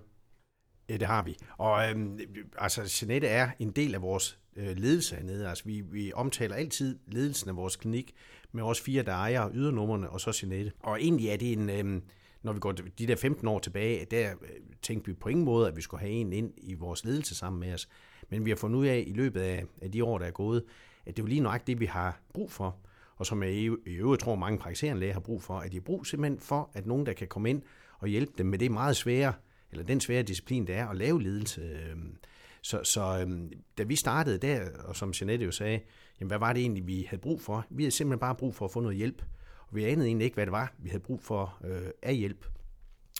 Ja, 0.88 0.96
det 0.96 1.06
har 1.06 1.22
vi. 1.22 1.36
Og 1.58 1.90
øhm, 1.90 2.18
altså, 2.58 2.98
Jeanette 3.02 3.28
er 3.28 3.50
en 3.58 3.70
del 3.70 3.94
af 3.94 4.02
vores 4.02 4.38
øh, 4.56 4.76
ledelse 4.76 5.16
hernede. 5.16 5.48
Altså, 5.48 5.64
vi, 5.64 5.80
vi 5.80 6.12
omtaler 6.14 6.54
altid 6.54 6.98
ledelsen 7.06 7.50
af 7.50 7.56
vores 7.56 7.76
klinik 7.76 8.14
med 8.52 8.62
os 8.62 8.80
fire, 8.80 9.02
der 9.02 9.12
ejer 9.12 9.50
ydernumrene, 9.54 10.10
og 10.10 10.20
så 10.20 10.38
Jeanette. 10.42 10.72
Og 10.80 11.02
egentlig 11.02 11.28
er 11.28 11.36
det 11.36 11.52
en, 11.52 11.70
øhm, 11.70 12.02
når 12.46 12.52
vi 12.52 12.60
går 12.60 12.72
de 12.72 13.06
der 13.06 13.16
15 13.16 13.48
år 13.48 13.58
tilbage, 13.58 14.04
der 14.10 14.30
øh, 14.42 14.48
tænkte 14.82 15.06
vi 15.06 15.14
på 15.14 15.28
ingen 15.28 15.44
måde, 15.44 15.68
at 15.68 15.76
vi 15.76 15.82
skulle 15.82 16.00
have 16.00 16.12
en 16.12 16.32
ind 16.32 16.52
i 16.56 16.74
vores 16.74 17.04
ledelse 17.04 17.34
sammen 17.34 17.60
med 17.60 17.74
os. 17.74 17.88
Men 18.30 18.44
vi 18.44 18.50
har 18.50 18.56
fundet 18.56 18.78
ud 18.78 18.86
af 18.86 19.04
i 19.06 19.12
løbet 19.12 19.40
af, 19.40 19.64
af 19.82 19.92
de 19.92 20.04
år, 20.04 20.18
der 20.18 20.26
er 20.26 20.30
gået, 20.30 20.64
at 21.06 21.16
det 21.16 21.22
er 21.22 21.24
jo 21.24 21.28
lige 21.28 21.40
nok 21.40 21.66
det, 21.66 21.80
vi 21.80 21.86
har 21.86 22.20
brug 22.34 22.52
for. 22.52 22.76
Og 23.16 23.26
som 23.26 23.42
jeg 23.42 23.52
i 23.52 23.68
øvrigt 23.86 24.22
tror, 24.22 24.34
mange 24.34 24.58
praktiserende 24.58 25.00
læger 25.00 25.12
har 25.12 25.20
brug 25.20 25.42
for, 25.42 25.58
at 25.58 25.72
de 25.72 25.76
har 25.76 25.80
brug 25.82 26.06
simpelthen 26.06 26.40
for, 26.40 26.70
at 26.74 26.86
nogen, 26.86 27.06
der 27.06 27.12
kan 27.12 27.28
komme 27.28 27.50
ind 27.50 27.62
og 27.98 28.08
hjælpe 28.08 28.32
dem 28.38 28.46
med 28.46 28.58
det 28.58 28.70
meget 28.70 28.96
svære, 28.96 29.32
eller 29.72 29.84
den 29.84 30.00
svære 30.00 30.22
disciplin, 30.22 30.66
det 30.66 30.74
er 30.74 30.86
at 30.86 30.96
lave 30.96 31.22
ledelse. 31.22 31.60
Øhm. 31.60 32.16
Så, 32.62 32.80
så 32.84 33.18
øhm, 33.20 33.52
da 33.78 33.82
vi 33.82 33.96
startede 33.96 34.38
der, 34.38 34.68
og 34.84 34.96
som 34.96 35.12
Jeanette 35.20 35.44
jo 35.44 35.50
sagde, 35.50 35.80
jamen 36.20 36.28
hvad 36.28 36.38
var 36.38 36.52
det 36.52 36.60
egentlig, 36.60 36.86
vi 36.86 37.06
havde 37.08 37.20
brug 37.20 37.40
for? 37.40 37.66
Vi 37.70 37.82
havde 37.82 37.90
simpelthen 37.90 38.20
bare 38.20 38.34
brug 38.34 38.54
for 38.54 38.64
at 38.64 38.70
få 38.70 38.80
noget 38.80 38.96
hjælp. 38.96 39.22
Og 39.66 39.76
vi 39.76 39.84
anede 39.84 40.06
egentlig 40.06 40.24
ikke, 40.24 40.34
hvad 40.34 40.46
det 40.46 40.52
var, 40.52 40.74
vi 40.78 40.88
havde 40.88 41.02
brug 41.02 41.22
for 41.22 41.58
øh, 41.64 41.90
af 42.02 42.16
hjælp. 42.16 42.46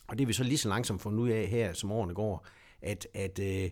Og 0.09 0.19
det 0.19 0.25
er 0.25 0.27
vi 0.27 0.33
så 0.33 0.45
lige 0.45 0.59
så 0.59 0.69
langsomt 0.69 1.03
fundet 1.03 1.19
ud 1.19 1.29
af 1.29 1.47
her, 1.47 1.73
som 1.73 1.93
årene 1.93 2.15
går, 2.15 2.47
at, 2.83 3.07
at 3.15 3.39
øh, 3.39 3.71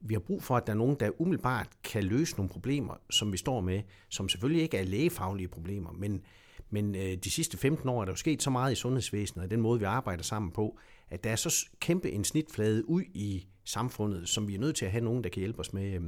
vi 0.00 0.14
har 0.14 0.20
brug 0.20 0.42
for, 0.42 0.56
at 0.56 0.66
der 0.66 0.72
er 0.72 0.76
nogen, 0.76 0.96
der 1.00 1.20
umiddelbart 1.20 1.68
kan 1.84 2.04
løse 2.04 2.36
nogle 2.36 2.50
problemer, 2.50 2.94
som 3.10 3.32
vi 3.32 3.36
står 3.36 3.60
med, 3.60 3.82
som 4.08 4.28
selvfølgelig 4.28 4.62
ikke 4.62 4.78
er 4.78 4.84
lægefaglige 4.84 5.48
problemer, 5.48 5.92
men, 5.92 6.22
men 6.70 6.94
øh, 6.94 7.16
de 7.24 7.30
sidste 7.30 7.56
15 7.56 7.88
år 7.88 8.00
er 8.00 8.04
der 8.04 8.12
jo 8.12 8.16
sket 8.16 8.42
så 8.42 8.50
meget 8.50 8.72
i 8.72 8.74
sundhedsvæsenet, 8.74 9.44
og 9.44 9.50
den 9.50 9.60
måde, 9.60 9.78
vi 9.78 9.84
arbejder 9.84 10.22
sammen 10.22 10.52
på, 10.52 10.78
at 11.10 11.24
der 11.24 11.30
er 11.30 11.36
så 11.36 11.66
kæmpe 11.80 12.10
en 12.10 12.24
snitflade 12.24 12.88
ud 12.88 13.02
i 13.14 13.46
samfundet, 13.64 14.28
som 14.28 14.48
vi 14.48 14.54
er 14.54 14.58
nødt 14.58 14.76
til 14.76 14.84
at 14.84 14.90
have 14.90 15.04
nogen, 15.04 15.24
der 15.24 15.30
kan 15.30 15.40
hjælpe 15.40 15.60
os 15.60 15.72
med. 15.72 15.94
Øh. 15.94 16.02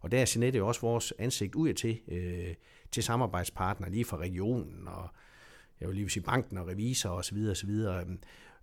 Og 0.00 0.10
der 0.10 0.20
er 0.20 0.24
Sinette 0.24 0.58
jo 0.58 0.68
også 0.68 0.80
vores 0.80 1.12
ansigt 1.18 1.54
ud 1.54 1.74
til, 1.74 2.00
øh, 2.08 2.54
til 2.92 3.02
samarbejdspartnere 3.02 3.90
lige 3.90 4.04
fra 4.04 4.16
regionen, 4.16 4.88
og 4.88 5.08
jeg 5.80 5.88
vil 5.88 5.96
lige 5.96 6.10
sige 6.10 6.22
banken 6.22 6.58
og 6.58 6.68
revisor 6.68 7.10
osv. 7.10 7.46
osv. 7.50 7.70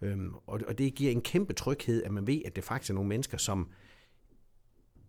Øhm, 0.01 0.33
og, 0.33 0.61
og 0.67 0.77
det 0.77 0.95
giver 0.95 1.11
en 1.11 1.21
kæmpe 1.21 1.53
tryghed, 1.53 2.03
at 2.03 2.11
man 2.11 2.27
ved, 2.27 2.41
at 2.45 2.55
det 2.55 2.63
faktisk 2.63 2.89
er 2.89 2.93
nogle 2.93 3.09
mennesker, 3.09 3.37
som 3.37 3.69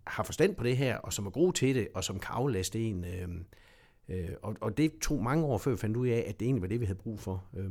har 0.07 0.23
forstand 0.23 0.55
på 0.55 0.65
det 0.65 0.77
her, 0.77 0.97
og 0.97 1.13
som 1.13 1.27
er 1.27 1.31
gode 1.31 1.53
til 1.53 1.75
det, 1.75 1.89
og 1.95 2.05
som 2.05 2.21
kan 2.21 2.31
aflaste 2.33 2.81
en. 2.81 3.05
Øh, 3.05 3.29
øh, 4.09 4.29
og, 4.43 4.57
og 4.61 4.77
det 4.77 4.99
tog 4.99 5.23
mange 5.23 5.45
år, 5.45 5.59
før 5.59 5.71
vi 5.71 5.77
fandt 5.77 5.97
ud 5.97 6.09
af, 6.09 6.25
at 6.29 6.41
det 6.41 6.47
egentlig 6.47 6.63
var 6.63 6.69
det, 6.69 6.81
vi 6.81 6.87
havde 6.87 6.99
brug 6.99 7.21
for. 7.21 7.45
Øh, 7.57 7.71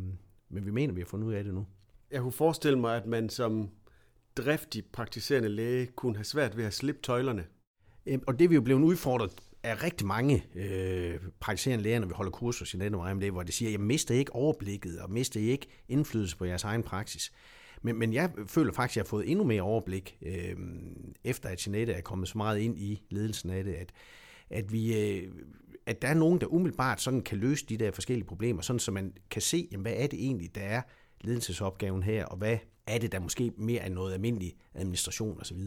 men 0.49 0.65
vi 0.65 0.71
mener, 0.71 0.93
vi 0.93 1.01
har 1.01 1.05
fundet 1.05 1.27
ud 1.27 1.33
af 1.33 1.43
det 1.43 1.53
nu. 1.53 1.65
Jeg 2.11 2.21
kunne 2.21 2.31
forestille 2.31 2.79
mig, 2.79 2.97
at 2.97 3.05
man 3.05 3.29
som 3.29 3.69
driftig 4.37 4.85
praktiserende 4.85 5.49
læge 5.49 5.85
kunne 5.85 6.15
have 6.15 6.23
svært 6.23 6.57
ved 6.57 6.65
at 6.65 6.73
slippe 6.73 7.01
tøjlerne. 7.01 7.45
Og 8.27 8.39
det 8.39 8.45
er 8.45 8.49
vi 8.49 8.55
jo 8.55 8.61
blevet 8.61 8.81
udfordret 8.81 9.31
af 9.63 9.84
rigtig 9.84 10.08
mange 10.08 10.46
øh, 10.55 11.20
praktiserende 11.39 11.84
læger, 11.84 12.00
når 12.00 12.08
vi 12.08 12.13
holder 12.13 12.32
kurser 12.32 12.75
i 12.75 13.20
det, 13.20 13.32
hvor 13.32 13.43
de 13.43 13.51
siger, 13.51 13.72
jeg 13.72 13.79
mister 13.79 14.15
ikke 14.15 14.36
overblikket, 14.36 15.00
og 15.00 15.12
mister 15.12 15.39
ikke 15.39 15.67
indflydelse 15.88 16.38
på 16.38 16.46
jeres 16.46 16.63
egen 16.63 16.84
praksis. 16.84 17.32
Men, 17.82 18.00
men 18.00 18.13
jeg 18.13 18.32
føler 18.48 18.74
faktisk, 18.74 18.93
at 18.93 18.98
jeg 18.98 19.03
har 19.03 19.10
fået 19.10 19.32
endnu 19.32 19.43
mere 19.43 19.62
overblik, 19.62 20.17
øh, 20.22 20.55
efter 21.24 21.50
at 21.50 21.67
Jeanette 21.67 21.93
er 21.93 22.01
kommet 22.01 22.27
så 22.27 22.38
meget 22.38 22.60
ind 22.60 22.77
i 22.77 23.03
ledelsen 23.10 23.50
af 23.50 23.63
det, 23.63 23.74
at, 23.74 23.91
at, 24.50 24.72
vi, 24.72 25.01
øh, 25.01 25.32
at 25.86 26.01
der 26.01 26.08
er 26.08 26.13
nogen, 26.13 26.41
der 26.41 26.48
umiddelbart 26.48 27.01
sådan 27.01 27.22
kan 27.22 27.38
løse 27.38 27.65
de 27.65 27.77
der 27.77 27.91
forskellige 27.91 28.27
problemer, 28.27 28.62
sådan 28.62 28.79
så 28.79 28.91
man 28.91 29.13
kan 29.29 29.41
se, 29.41 29.67
jamen, 29.72 29.82
hvad 29.82 29.93
er 29.98 30.08
det 30.08 30.20
egentlig, 30.25 30.55
der 30.55 30.62
er 30.62 30.82
ledelsesopgaven 31.22 32.03
her, 32.03 32.25
og 32.25 32.38
hvad 32.38 32.58
er 32.88 32.98
det, 32.98 33.12
der 33.12 33.20
måske 33.20 33.51
mere 33.58 33.82
er 33.82 33.89
noget 33.89 34.13
almindelig 34.13 34.55
administration 34.74 35.41
osv. 35.41 35.58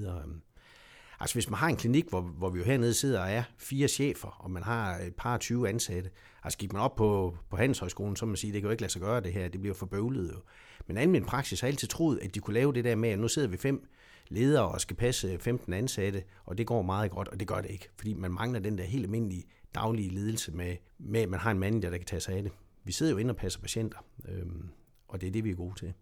Altså 1.21 1.35
hvis 1.35 1.51
man 1.51 1.59
har 1.59 1.69
en 1.69 1.77
klinik, 1.77 2.09
hvor, 2.09 2.21
hvor 2.21 2.51
vi 2.51 2.59
jo 2.59 2.65
hernede 2.65 2.95
sidder 2.95 3.21
og 3.21 3.31
er 3.31 3.43
fire 3.59 3.89
chefer, 3.89 4.29
og 4.29 4.51
man 4.51 4.63
har 4.63 4.97
et 4.97 5.15
par 5.15 5.39
20 5.39 5.69
ansatte, 5.69 6.11
altså 6.43 6.59
gik 6.59 6.73
man 6.73 6.83
op 6.83 6.97
på, 6.97 7.37
på 7.51 7.57
Handelshøjskolen, 7.57 8.17
så 8.17 8.27
man 8.27 8.37
sige, 8.37 8.53
det 8.53 8.61
kan 8.61 8.67
jo 8.67 8.71
ikke 8.71 8.83
lade 8.83 8.93
sig 8.93 9.03
gøre 9.03 9.21
det 9.21 9.33
her, 9.33 9.49
det 9.49 9.61
bliver 9.61 9.75
for 9.75 9.87
bøvlet 9.87 10.33
jo. 10.33 10.41
Men 10.87 10.97
almindelig 10.97 11.29
praksis 11.29 11.61
har 11.61 11.69
altid 11.69 11.89
troet, 11.89 12.19
at 12.23 12.35
de 12.35 12.41
kunne 12.41 12.55
lave 12.55 12.73
det 12.73 12.85
der 12.85 12.95
med, 12.95 13.09
at 13.09 13.19
nu 13.19 13.29
sidder 13.29 13.49
vi 13.49 13.57
fem 13.57 13.89
ledere 14.29 14.69
og 14.69 14.81
skal 14.81 14.97
passe 14.97 15.39
15 15.39 15.73
ansatte, 15.73 16.23
og 16.45 16.59
det 16.59 16.67
går 16.67 16.83
meget 16.83 17.11
godt, 17.11 17.29
og 17.29 17.41
det 17.41 17.49
gør 17.49 17.61
det 17.61 17.71
ikke, 17.71 17.89
fordi 17.97 18.15
man 18.15 18.31
mangler 18.31 18.61
den 18.61 18.79
der 18.79 18.85
helt 18.85 19.05
almindelige 19.05 19.45
daglige 19.75 20.11
ledelse 20.11 20.53
med, 20.53 20.77
med 20.99 21.21
at 21.21 21.29
man 21.29 21.41
har 21.41 21.51
en 21.51 21.59
manager, 21.59 21.91
der 21.91 21.97
kan 21.97 22.07
tage 22.07 22.21
sig 22.21 22.35
af 22.35 22.43
det. 22.43 22.53
Vi 22.85 22.93
sidder 22.93 23.13
jo 23.13 23.19
inde 23.19 23.33
og 23.33 23.37
passer 23.37 23.61
patienter, 23.61 23.99
øhm, 24.29 24.69
og 25.09 25.21
det 25.21 25.27
er 25.27 25.31
det, 25.31 25.45
vi 25.45 25.51
er 25.51 25.55
gode 25.55 25.79
til. 25.79 25.93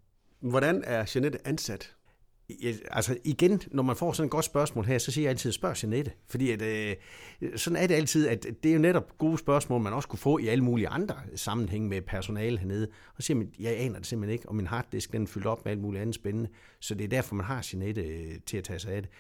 Hvordan 0.41 0.83
er 0.87 1.11
Jeanette 1.15 1.47
ansat? 1.47 1.95
Altså 2.91 3.19
igen, 3.25 3.61
når 3.71 3.83
man 3.83 3.97
får 3.97 4.13
sådan 4.13 4.27
et 4.27 4.31
godt 4.31 4.45
spørgsmål 4.45 4.85
her, 4.85 4.99
så 4.99 5.13
siger 5.13 5.23
jeg 5.25 5.31
altid, 5.31 5.53
spørg 5.53 5.85
Jeanette. 5.85 6.13
Fordi 6.27 6.51
at, 6.51 6.63
øh, 6.63 6.97
sådan 7.57 7.77
er 7.77 7.87
det 7.87 7.95
altid, 7.95 8.29
at 8.29 8.47
det 8.63 8.69
er 8.69 8.75
jo 8.75 8.81
netop 8.81 9.19
gode 9.19 9.39
spørgsmål, 9.39 9.81
man 9.81 9.93
også 9.93 10.09
kunne 10.09 10.19
få 10.19 10.39
i 10.39 10.47
alle 10.47 10.65
mulige 10.65 10.89
andre 10.89 11.17
sammenhænge 11.37 11.89
med 11.89 12.03
personale 12.03 12.59
hernede. 12.59 12.89
Og 13.17 13.23
så 13.23 13.27
siger 13.27 13.39
man, 13.39 13.53
jeg 13.59 13.81
aner 13.81 13.99
det 13.99 14.07
simpelthen 14.07 14.33
ikke, 14.33 14.49
og 14.49 14.55
min 14.55 14.67
harddisk 14.67 15.13
den 15.13 15.23
er 15.23 15.27
fyldt 15.27 15.47
op 15.47 15.65
med 15.65 15.73
alt 15.73 15.81
muligt 15.81 16.03
andet 16.03 16.15
spændende. 16.15 16.49
Så 16.81 16.95
det 16.95 17.05
er 17.05 17.09
derfor, 17.09 17.35
man 17.35 17.47
har 17.47 17.67
Jeanette 17.73 18.01
øh, 18.01 18.41
til 18.47 18.57
at 18.57 18.65
tage 18.65 18.79
sig 18.79 18.93
af 18.93 19.03
det. 19.03 19.11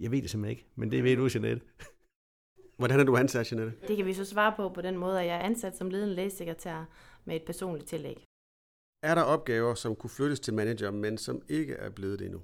Jeg 0.00 0.10
ved 0.10 0.22
det 0.22 0.30
simpelthen 0.30 0.50
ikke, 0.50 0.66
men 0.74 0.90
det 0.90 1.04
ved 1.04 1.16
du, 1.16 1.28
Jeanette. 1.34 1.66
Hvordan 2.78 3.00
er 3.00 3.04
du 3.04 3.16
ansat, 3.16 3.52
Jeanette? 3.52 3.88
Det 3.88 3.96
kan 3.96 4.06
vi 4.06 4.12
så 4.12 4.24
svare 4.24 4.52
på 4.56 4.68
på 4.68 4.80
den 4.80 4.96
måde, 4.96 5.20
at 5.20 5.26
jeg 5.26 5.36
er 5.36 5.40
ansat 5.40 5.76
som 5.76 5.90
ledende 5.90 6.14
lægesekretær 6.14 6.88
med 7.24 7.36
et 7.36 7.42
personligt 7.42 7.88
tillæg. 7.88 8.24
Er 9.02 9.14
der 9.14 9.22
opgaver, 9.22 9.74
som 9.74 9.96
kunne 9.96 10.10
flyttes 10.10 10.40
til 10.40 10.54
manager, 10.54 10.90
men 10.90 11.18
som 11.18 11.42
ikke 11.48 11.74
er 11.74 11.90
blevet 11.90 12.18
det 12.18 12.24
endnu? 12.24 12.40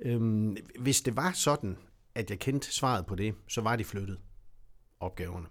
Øhm, 0.00 0.56
hvis 0.80 1.02
det 1.02 1.16
var 1.16 1.32
sådan, 1.32 1.76
at 2.14 2.30
jeg 2.30 2.38
kendte 2.38 2.74
svaret 2.74 3.06
på 3.06 3.14
det, 3.14 3.34
så 3.48 3.60
var 3.60 3.76
de 3.76 3.84
flyttet 3.84 4.18
opgaverne. 5.00 5.46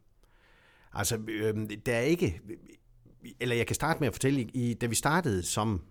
Altså, 0.93 1.17
øhm, 1.27 1.81
der 1.81 1.95
er 1.95 2.01
ikke... 2.01 2.41
Eller 3.39 3.55
jeg 3.55 3.67
kan 3.67 3.75
starte 3.75 3.99
med 3.99 4.07
at 4.07 4.13
fortælle, 4.13 4.41
i, 4.41 4.73
da 4.73 4.85
vi 4.85 4.95
startede 4.95 5.43
som 5.43 5.81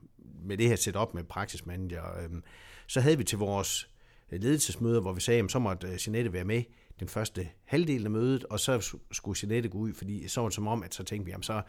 med 0.42 0.58
det 0.58 0.68
her 0.68 0.76
setup 0.76 1.14
med 1.14 1.24
praksismanager, 1.24 2.22
øhm, 2.22 2.42
så 2.86 3.00
havde 3.00 3.18
vi 3.18 3.24
til 3.24 3.38
vores 3.38 3.90
øh, 4.32 4.40
ledelsesmøder, 4.40 5.00
hvor 5.00 5.12
vi 5.12 5.20
sagde, 5.20 5.44
at 5.44 5.50
så 5.50 5.58
måtte 5.58 5.86
øh, 5.86 5.98
Jeanette 6.06 6.32
være 6.32 6.44
med 6.44 6.62
den 7.00 7.08
første 7.08 7.48
halvdel 7.64 8.04
af 8.04 8.10
mødet, 8.10 8.44
og 8.44 8.60
så 8.60 8.96
skulle 9.12 9.38
Jeanette 9.42 9.68
gå 9.68 9.78
ud, 9.78 9.94
fordi 9.94 10.28
så 10.28 10.40
var 10.40 10.48
det 10.48 10.54
som 10.54 10.66
om, 10.66 10.82
at 10.82 10.94
så 10.94 11.04
tænkte 11.04 11.24
vi, 11.24 11.30
jamen 11.30 11.42
så 11.42 11.62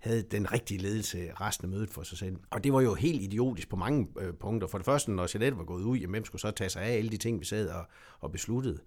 havde 0.00 0.22
den 0.22 0.52
rigtige 0.52 0.80
ledelse 0.80 1.32
resten 1.40 1.64
af 1.64 1.70
mødet 1.70 1.90
for 1.90 2.02
sig 2.02 2.18
selv. 2.18 2.36
Og 2.50 2.64
det 2.64 2.72
var 2.72 2.80
jo 2.80 2.94
helt 2.94 3.22
idiotisk 3.22 3.68
på 3.68 3.76
mange 3.76 4.08
øh, 4.20 4.34
punkter. 4.34 4.68
For 4.68 4.78
det 4.78 4.84
første, 4.84 5.12
når 5.12 5.28
Jeanette 5.34 5.58
var 5.58 5.64
gået 5.64 5.82
ud, 5.82 5.98
jamen, 5.98 6.10
hvem 6.10 6.24
skulle 6.24 6.42
så 6.42 6.50
tage 6.50 6.70
sig 6.70 6.82
af 6.82 6.96
alle 6.96 7.10
de 7.10 7.16
ting, 7.16 7.40
vi 7.40 7.44
sad 7.44 7.68
og, 7.68 7.84
og 8.20 8.32
besluttede? 8.32 8.78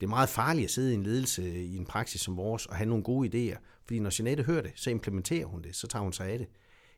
Det 0.00 0.06
er 0.06 0.10
meget 0.10 0.28
farligt 0.28 0.64
at 0.64 0.70
sidde 0.70 0.92
i 0.92 0.94
en 0.94 1.02
ledelse 1.02 1.64
i 1.64 1.76
en 1.76 1.86
praksis 1.86 2.20
som 2.20 2.36
vores 2.36 2.66
og 2.66 2.76
have 2.76 2.88
nogle 2.88 3.04
gode 3.04 3.28
idéer. 3.28 3.58
Fordi 3.84 3.98
når 3.98 4.10
Jeanette 4.18 4.42
hører 4.44 4.62
det, 4.62 4.72
så 4.74 4.90
implementerer 4.90 5.46
hun 5.46 5.62
det, 5.62 5.76
så 5.76 5.86
tager 5.86 6.02
hun 6.02 6.12
sig 6.12 6.26
af 6.26 6.38
det. 6.38 6.48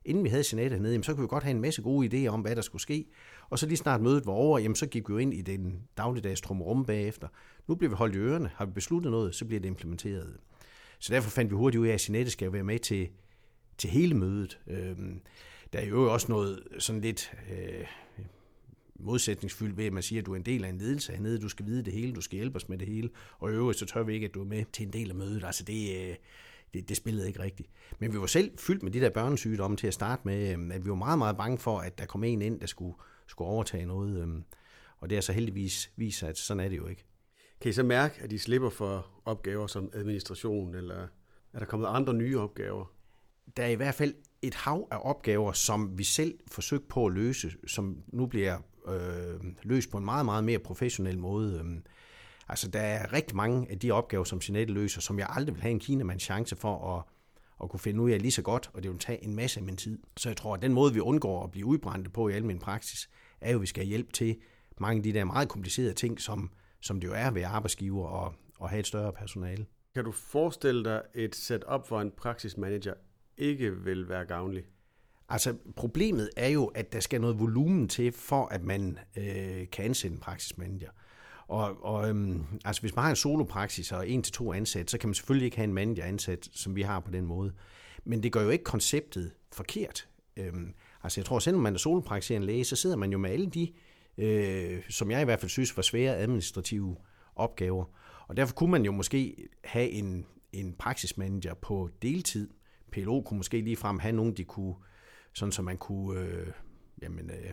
Inden 0.04 0.24
vi 0.24 0.28
havde 0.28 0.44
Jeanette 0.52 0.76
hernede, 0.76 0.92
jamen, 0.92 1.02
så 1.02 1.14
kunne 1.14 1.22
vi 1.22 1.28
godt 1.28 1.44
have 1.44 1.54
en 1.54 1.60
masse 1.60 1.82
gode 1.82 2.26
idéer 2.26 2.28
om, 2.28 2.40
hvad 2.40 2.56
der 2.56 2.62
skulle 2.62 2.82
ske. 2.82 3.06
Og 3.50 3.58
så 3.58 3.66
lige 3.66 3.76
snart 3.76 4.00
mødet 4.00 4.26
var 4.26 4.32
over, 4.32 4.58
jamen, 4.58 4.76
så 4.76 4.86
gik 4.86 5.08
vi 5.08 5.12
jo 5.12 5.18
ind 5.18 5.34
i 5.34 5.42
den 5.42 5.82
dagligdags 5.96 6.40
trumrum 6.40 6.84
bagefter. 6.84 7.28
Nu 7.68 7.74
bliver 7.74 7.90
vi 7.90 7.96
holdt 7.96 8.14
i 8.14 8.18
ørerne. 8.18 8.50
Har 8.54 8.66
vi 8.66 8.72
besluttet 8.72 9.10
noget, 9.10 9.34
så 9.34 9.44
bliver 9.44 9.60
det 9.60 9.68
implementeret. 9.68 10.36
Så 10.98 11.14
derfor 11.14 11.30
fandt 11.30 11.50
vi 11.50 11.56
hurtigt 11.56 11.80
ud 11.80 11.86
af, 11.86 11.92
at 11.92 12.08
Jeanette 12.08 12.30
skal 12.30 12.52
være 12.52 12.64
med 12.64 12.78
til 12.78 13.08
til 13.78 13.90
hele 13.90 14.14
mødet. 14.14 14.58
Øh, 14.66 14.96
der 15.72 15.78
er 15.78 15.86
jo 15.86 16.12
også 16.12 16.26
noget 16.32 16.62
sådan 16.78 17.00
lidt 17.00 17.32
øh, 17.50 17.86
modsætningsfyldt 18.94 19.76
ved, 19.76 19.84
at 19.84 19.92
man 19.92 20.02
siger, 20.02 20.22
at 20.22 20.26
du 20.26 20.32
er 20.32 20.36
en 20.36 20.42
del 20.42 20.64
af 20.64 20.68
en 20.68 20.78
ledelse 20.78 21.12
hernede, 21.12 21.40
du 21.40 21.48
skal 21.48 21.66
vide 21.66 21.82
det 21.84 21.92
hele, 21.92 22.12
du 22.12 22.20
skal 22.20 22.36
hjælpe 22.36 22.56
os 22.56 22.68
med 22.68 22.78
det 22.78 22.88
hele, 22.88 23.10
og 23.38 23.50
i 23.50 23.54
øvrigt 23.54 23.78
så 23.78 23.86
tør 23.86 24.02
vi 24.02 24.14
ikke, 24.14 24.26
at 24.26 24.34
du 24.34 24.40
er 24.40 24.44
med 24.44 24.64
til 24.72 24.86
en 24.86 24.92
del 24.92 25.10
af 25.10 25.16
mødet. 25.16 25.44
Altså 25.44 25.64
det, 25.64 26.08
øh, 26.10 26.16
det, 26.74 26.88
det 26.88 26.96
spillede 26.96 27.28
ikke 27.28 27.42
rigtigt. 27.42 27.68
Men 27.98 28.12
vi 28.12 28.20
var 28.20 28.26
selv 28.26 28.58
fyldt 28.58 28.82
med 28.82 28.92
de 28.92 29.00
der 29.00 29.10
børnesygdomme 29.10 29.76
til 29.76 29.86
at 29.86 29.94
starte 29.94 30.22
med, 30.24 30.52
øhm, 30.52 30.72
at 30.72 30.84
vi 30.84 30.90
var 30.90 30.96
meget, 30.96 31.18
meget 31.18 31.36
bange 31.36 31.58
for, 31.58 31.78
at 31.78 31.98
der 31.98 32.06
kom 32.06 32.24
en 32.24 32.42
ind, 32.42 32.60
der 32.60 32.66
skulle, 32.66 32.94
skulle 33.26 33.48
overtage 33.48 33.86
noget. 33.86 34.22
Øhm, 34.22 34.44
og 34.98 35.10
det 35.10 35.16
er 35.16 35.20
så 35.20 35.32
heldigvis 35.32 35.92
vist 35.96 36.18
sig, 36.18 36.28
at 36.28 36.38
sådan 36.38 36.64
er 36.64 36.68
det 36.68 36.76
jo 36.76 36.86
ikke. 36.86 37.04
Kan 37.60 37.70
I 37.70 37.72
så 37.72 37.82
mærke, 37.82 38.22
at 38.22 38.32
I 38.32 38.38
slipper 38.38 38.70
for 38.70 39.06
opgaver 39.24 39.66
som 39.66 39.90
administration, 39.94 40.74
eller 40.74 41.06
er 41.52 41.58
der 41.58 41.66
kommet 41.66 41.86
andre 41.88 42.14
nye 42.14 42.38
opgaver? 42.38 42.92
Der 43.56 43.62
er 43.62 43.68
i 43.68 43.74
hvert 43.74 43.94
fald 43.94 44.14
et 44.42 44.54
hav 44.54 44.88
af 44.90 44.98
opgaver, 45.02 45.52
som 45.52 45.98
vi 45.98 46.04
selv 46.04 46.34
forsøgte 46.50 46.86
på 46.88 47.06
at 47.06 47.12
løse, 47.12 47.50
som 47.66 48.02
nu 48.12 48.26
bliver 48.26 48.58
øh, 48.88 49.40
løst 49.62 49.90
på 49.90 49.98
en 49.98 50.04
meget, 50.04 50.24
meget 50.24 50.44
mere 50.44 50.58
professionel 50.58 51.18
måde. 51.18 51.58
Øhm, 51.58 51.82
altså, 52.48 52.68
der 52.68 52.80
er 52.80 53.12
rigtig 53.12 53.36
mange 53.36 53.70
af 53.70 53.78
de 53.78 53.90
opgaver, 53.90 54.24
som 54.24 54.40
Jeanette 54.48 54.74
løser, 54.74 55.00
som 55.00 55.18
jeg 55.18 55.26
aldrig 55.30 55.54
vil 55.54 55.62
have 55.62 55.70
en 55.70 55.80
kinemand 55.80 56.20
chance 56.20 56.56
for 56.56 56.96
at, 56.96 57.02
at 57.62 57.70
kunne 57.70 57.80
finde 57.80 58.00
ud 58.00 58.10
af 58.10 58.22
lige 58.22 58.32
så 58.32 58.42
godt, 58.42 58.70
og 58.74 58.82
det 58.82 58.90
vil 58.90 58.98
tage 58.98 59.24
en 59.24 59.36
masse 59.36 59.60
af 59.60 59.64
min 59.64 59.76
tid. 59.76 59.98
Så 60.16 60.28
jeg 60.28 60.36
tror, 60.36 60.54
at 60.54 60.62
den 60.62 60.72
måde, 60.72 60.94
vi 60.94 61.00
undgår 61.00 61.44
at 61.44 61.50
blive 61.50 61.66
udbrændte 61.66 62.10
på 62.10 62.28
i 62.28 62.32
almindelig 62.32 62.62
praksis, 62.62 63.10
er 63.40 63.50
jo, 63.50 63.56
at 63.56 63.62
vi 63.62 63.66
skal 63.66 63.84
hjælpe 63.84 64.12
til 64.12 64.36
mange 64.80 64.98
af 64.98 65.02
de 65.02 65.12
der 65.12 65.24
meget 65.24 65.48
komplicerede 65.48 65.94
ting, 65.94 66.20
som, 66.20 66.50
som 66.80 67.00
det 67.00 67.08
jo 67.08 67.12
er 67.12 67.30
ved 67.30 67.42
arbejdsgiver 67.42 68.06
og, 68.06 68.34
og 68.58 68.70
have 68.70 68.80
et 68.80 68.86
større 68.86 69.12
personale. 69.12 69.66
Kan 69.94 70.04
du 70.04 70.12
forestille 70.12 70.84
dig 70.84 71.02
et 71.14 71.36
setup 71.36 71.86
for 71.86 72.00
en 72.00 72.10
praksismanager 72.10 72.94
ikke 73.38 73.84
vil 73.84 74.08
være 74.08 74.24
gavnlig? 74.24 74.64
Altså, 75.28 75.54
problemet 75.76 76.30
er 76.36 76.48
jo, 76.48 76.66
at 76.66 76.92
der 76.92 77.00
skal 77.00 77.20
noget 77.20 77.40
volumen 77.40 77.88
til, 77.88 78.12
for 78.12 78.46
at 78.46 78.64
man 78.64 78.98
øh, 79.16 79.70
kan 79.72 79.84
ansætte 79.84 80.14
en 80.14 80.20
praksismanager. 80.20 80.90
Og, 81.48 81.84
og 81.84 82.08
øhm, 82.08 82.44
altså, 82.64 82.82
hvis 82.82 82.96
man 82.96 83.02
har 83.02 83.10
en 83.10 83.16
solopraksis 83.16 83.92
og 83.92 84.08
en 84.08 84.22
til 84.22 84.32
to 84.32 84.52
ansat, 84.52 84.90
så 84.90 84.98
kan 84.98 85.08
man 85.08 85.14
selvfølgelig 85.14 85.44
ikke 85.44 85.56
have 85.56 85.64
en 85.64 85.74
manager 85.74 86.04
ansat, 86.04 86.48
som 86.52 86.76
vi 86.76 86.82
har 86.82 87.00
på 87.00 87.10
den 87.10 87.26
måde. 87.26 87.52
Men 88.04 88.22
det 88.22 88.32
gør 88.32 88.42
jo 88.42 88.50
ikke 88.50 88.64
konceptet 88.64 89.32
forkert. 89.52 90.08
Øhm, 90.36 90.74
altså, 91.02 91.20
jeg 91.20 91.26
tror, 91.26 91.38
selvom 91.38 91.62
man 91.62 91.74
er 91.74 91.78
solopraktiserende 91.78 92.46
læge, 92.46 92.64
så 92.64 92.76
sidder 92.76 92.96
man 92.96 93.12
jo 93.12 93.18
med 93.18 93.30
alle 93.30 93.46
de, 93.46 93.72
øh, 94.18 94.82
som 94.88 95.10
jeg 95.10 95.20
i 95.20 95.24
hvert 95.24 95.40
fald 95.40 95.50
synes 95.50 95.76
var 95.76 95.82
svære 95.82 96.16
administrative 96.16 96.96
opgaver. 97.36 97.84
Og 98.28 98.36
derfor 98.36 98.54
kunne 98.54 98.70
man 98.70 98.84
jo 98.84 98.92
måske 98.92 99.48
have 99.64 99.90
en, 99.90 100.26
en 100.52 100.74
praksismanager 100.78 101.54
på 101.54 101.90
deltid, 102.02 102.50
PLO 102.90 103.20
kunne 103.20 103.36
måske 103.36 103.60
lige 103.60 103.76
frem 103.76 103.98
have 103.98 104.12
nogen, 104.12 104.32
de 104.32 104.44
kunne, 104.44 104.74
sådan 105.32 105.52
så 105.52 105.62
man 105.62 105.76
kunne 105.76 106.20
øh, 106.20 106.46
jamen, 107.02 107.30
øh, 107.30 107.50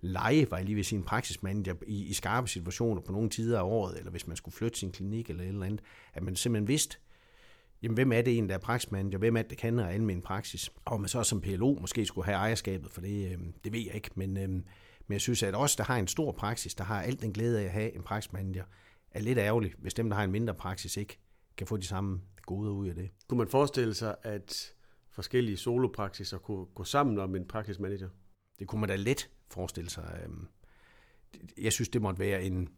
lege, 0.00 0.50
var 0.50 0.56
jeg 0.56 0.66
lige 0.66 0.76
ved 0.76 0.84
sin 0.84 1.02
praksismand, 1.02 1.66
i, 1.86 2.04
i 2.04 2.12
skarpe 2.12 2.48
situationer 2.48 3.00
på 3.00 3.12
nogle 3.12 3.30
tider 3.30 3.58
af 3.58 3.62
året, 3.62 3.98
eller 3.98 4.10
hvis 4.10 4.26
man 4.26 4.36
skulle 4.36 4.54
flytte 4.54 4.78
sin 4.78 4.92
klinik 4.92 5.30
eller 5.30 5.42
et 5.42 5.48
eller 5.48 5.66
andet, 5.66 5.80
at 6.14 6.22
man 6.22 6.36
simpelthen 6.36 6.68
vidste, 6.68 6.98
jamen, 7.82 7.94
hvem 7.94 8.12
er 8.12 8.22
det 8.22 8.38
en, 8.38 8.48
der 8.48 8.54
er 8.54 9.12
og 9.14 9.18
hvem 9.18 9.36
er 9.36 9.42
det, 9.42 9.50
der 9.50 9.56
kan 9.56 9.78
og 9.78 9.92
almen 9.92 10.22
praksis, 10.22 10.70
og 10.84 11.00
man 11.00 11.08
så 11.08 11.22
som 11.22 11.40
PLO 11.40 11.78
måske 11.80 12.06
skulle 12.06 12.24
have 12.24 12.36
ejerskabet, 12.36 12.90
for 12.90 13.00
det, 13.00 13.32
øh, 13.32 13.38
det 13.64 13.72
ved 13.72 13.80
jeg 13.80 13.94
ikke, 13.94 14.10
men, 14.14 14.36
øh, 14.36 14.48
men 14.48 14.64
jeg 15.12 15.20
synes, 15.20 15.42
at 15.42 15.54
os, 15.54 15.76
der 15.76 15.84
har 15.84 15.96
en 15.96 16.06
stor 16.06 16.32
praksis, 16.32 16.74
der 16.74 16.84
har 16.84 17.02
alt 17.02 17.20
den 17.20 17.32
glæde 17.32 17.60
af 17.60 17.64
at 17.64 17.70
have 17.70 17.94
en 17.94 18.02
praksismand, 18.02 18.56
er 19.10 19.20
lidt 19.20 19.38
ærgerligt, 19.38 19.74
hvis 19.78 19.94
dem, 19.94 20.08
der 20.08 20.16
har 20.16 20.24
en 20.24 20.30
mindre 20.30 20.54
praksis, 20.54 20.96
ikke 20.96 21.18
kan 21.58 21.66
få 21.66 21.76
de 21.76 21.86
samme 21.86 22.20
gode 22.42 22.70
ud 22.70 22.88
af 22.88 22.94
det. 22.94 23.10
Kunne 23.28 23.38
man 23.38 23.48
forestille 23.48 23.94
sig, 23.94 24.16
at 24.22 24.74
forskellige 25.10 25.56
solopraksiser 25.56 26.38
kunne 26.38 26.66
gå 26.66 26.84
sammen 26.84 27.18
om 27.18 27.36
en 27.36 27.44
praksismanager? 27.44 28.08
Det 28.58 28.66
kunne 28.66 28.80
man 28.80 28.88
da 28.88 28.96
let 28.96 29.30
forestille 29.50 29.90
sig. 29.90 30.20
Øhm, 30.24 30.46
jeg 31.58 31.72
synes, 31.72 31.88
det 31.88 32.02
måtte 32.02 32.18
være 32.20 32.42
en, 32.42 32.68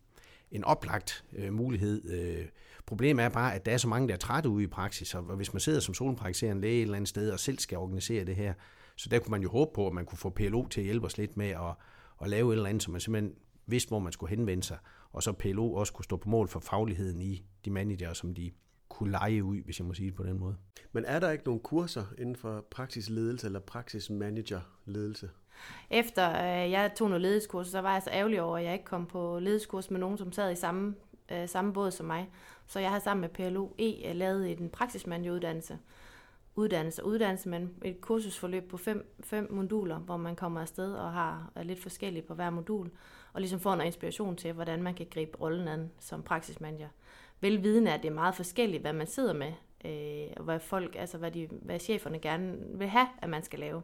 en 0.50 0.64
oplagt 0.64 1.24
øh, 1.32 1.52
mulighed. 1.52 2.10
Øh, 2.10 2.46
problemet 2.86 3.24
er 3.24 3.28
bare, 3.28 3.54
at 3.54 3.66
der 3.66 3.72
er 3.72 3.76
så 3.76 3.88
mange, 3.88 4.08
der 4.08 4.14
er 4.14 4.18
trætte 4.18 4.48
ude 4.48 4.64
i 4.64 4.66
praksis, 4.66 5.14
og 5.14 5.22
hvis 5.22 5.52
man 5.52 5.60
sidder 5.60 5.80
som 5.80 5.94
solpraktiserende 5.94 6.62
læge 6.62 6.76
et 6.76 6.82
eller 6.82 6.96
andet 6.96 7.08
sted 7.08 7.30
og 7.30 7.40
selv 7.40 7.58
skal 7.58 7.78
organisere 7.78 8.24
det 8.24 8.36
her, 8.36 8.54
så 8.96 9.08
der 9.08 9.18
kunne 9.18 9.30
man 9.30 9.42
jo 9.42 9.50
håbe 9.50 9.70
på, 9.74 9.86
at 9.86 9.92
man 9.92 10.04
kunne 10.06 10.18
få 10.18 10.30
PLO 10.30 10.68
til 10.68 10.80
at 10.80 10.84
hjælpe 10.84 11.06
os 11.06 11.18
lidt 11.18 11.36
med 11.36 11.48
at, 11.48 11.74
at 12.22 12.28
lave 12.28 12.52
et 12.52 12.56
eller 12.56 12.68
andet, 12.68 12.82
så 12.82 12.90
man 12.90 13.00
simpelthen 13.00 13.34
vidste, 13.66 13.88
hvor 13.88 13.98
man 13.98 14.12
skulle 14.12 14.30
henvende 14.36 14.62
sig, 14.62 14.78
og 15.12 15.22
så 15.22 15.32
PLO 15.32 15.74
også 15.74 15.92
kunne 15.92 16.04
stå 16.04 16.16
på 16.16 16.28
mål 16.28 16.48
for 16.48 16.60
fagligheden 16.60 17.20
i 17.20 17.44
de 17.64 17.70
manager, 17.70 18.12
som 18.12 18.34
de 18.34 18.50
kunne 18.90 19.10
lege 19.10 19.44
ud, 19.44 19.56
hvis 19.64 19.78
jeg 19.78 19.86
må 19.86 19.94
sige 19.94 20.06
det 20.06 20.14
på 20.14 20.22
den 20.22 20.38
måde. 20.38 20.56
Men 20.92 21.04
er 21.04 21.20
der 21.20 21.30
ikke 21.30 21.44
nogen 21.44 21.60
kurser 21.60 22.04
inden 22.18 22.36
for 22.36 22.64
praksisledelse 22.70 23.46
eller 23.46 23.60
praksismanagerledelse? 23.60 25.30
Efter 25.90 26.30
øh, 26.30 26.70
jeg 26.70 26.92
tog 26.96 27.08
noget 27.08 27.22
ledelseskurs, 27.22 27.68
så 27.68 27.80
var 27.80 27.92
jeg 27.92 28.02
så 28.02 28.10
ærgerlig 28.10 28.42
over, 28.42 28.58
at 28.58 28.64
jeg 28.64 28.72
ikke 28.72 28.84
kom 28.84 29.06
på 29.06 29.38
ledelseskurs 29.38 29.90
med 29.90 30.00
nogen, 30.00 30.18
som 30.18 30.32
sad 30.32 30.52
i 30.52 30.54
samme, 30.54 30.94
øh, 31.32 31.48
samme 31.48 31.72
båd 31.72 31.90
som 31.90 32.06
mig. 32.06 32.30
Så 32.66 32.80
jeg 32.80 32.90
har 32.90 32.98
sammen 32.98 33.20
med 33.20 33.28
PLO 33.28 33.68
E 33.78 34.12
lavet 34.12 34.60
en 34.60 34.70
praksismanageruddannelse. 34.70 35.78
Uddannelse 36.54 37.02
og 37.02 37.08
uddannelse, 37.08 37.48
men 37.48 37.70
et 37.84 38.00
kursusforløb 38.00 38.70
på 38.70 38.76
fem, 38.76 39.16
fem 39.20 39.52
moduler, 39.52 39.98
hvor 39.98 40.16
man 40.16 40.36
kommer 40.36 40.60
afsted 40.60 40.94
og 40.94 41.12
har 41.12 41.52
er 41.54 41.62
lidt 41.62 41.82
forskelligt 41.82 42.26
på 42.26 42.34
hver 42.34 42.50
modul, 42.50 42.90
og 43.32 43.40
ligesom 43.40 43.60
får 43.60 43.74
noget 43.74 43.86
inspiration 43.86 44.36
til, 44.36 44.52
hvordan 44.52 44.82
man 44.82 44.94
kan 44.94 45.06
gribe 45.10 45.40
rollen 45.40 45.68
an 45.68 45.90
som 45.98 46.22
praksismanager. 46.22 46.88
Velvidende, 47.40 47.92
at 47.92 48.02
det 48.02 48.08
er 48.08 48.14
meget 48.14 48.34
forskelligt, 48.34 48.80
hvad 48.80 48.92
man 48.92 49.06
sidder 49.06 49.32
med, 49.32 49.52
øh, 49.84 50.32
og 50.36 50.44
hvad 50.44 50.60
folk, 50.60 50.96
altså 50.98 51.18
hvad, 51.18 51.30
de, 51.30 51.48
hvad 51.50 51.78
cheferne 51.78 52.18
gerne 52.18 52.56
vil 52.78 52.88
have, 52.88 53.08
at 53.22 53.30
man 53.30 53.42
skal 53.42 53.58
lave 53.58 53.82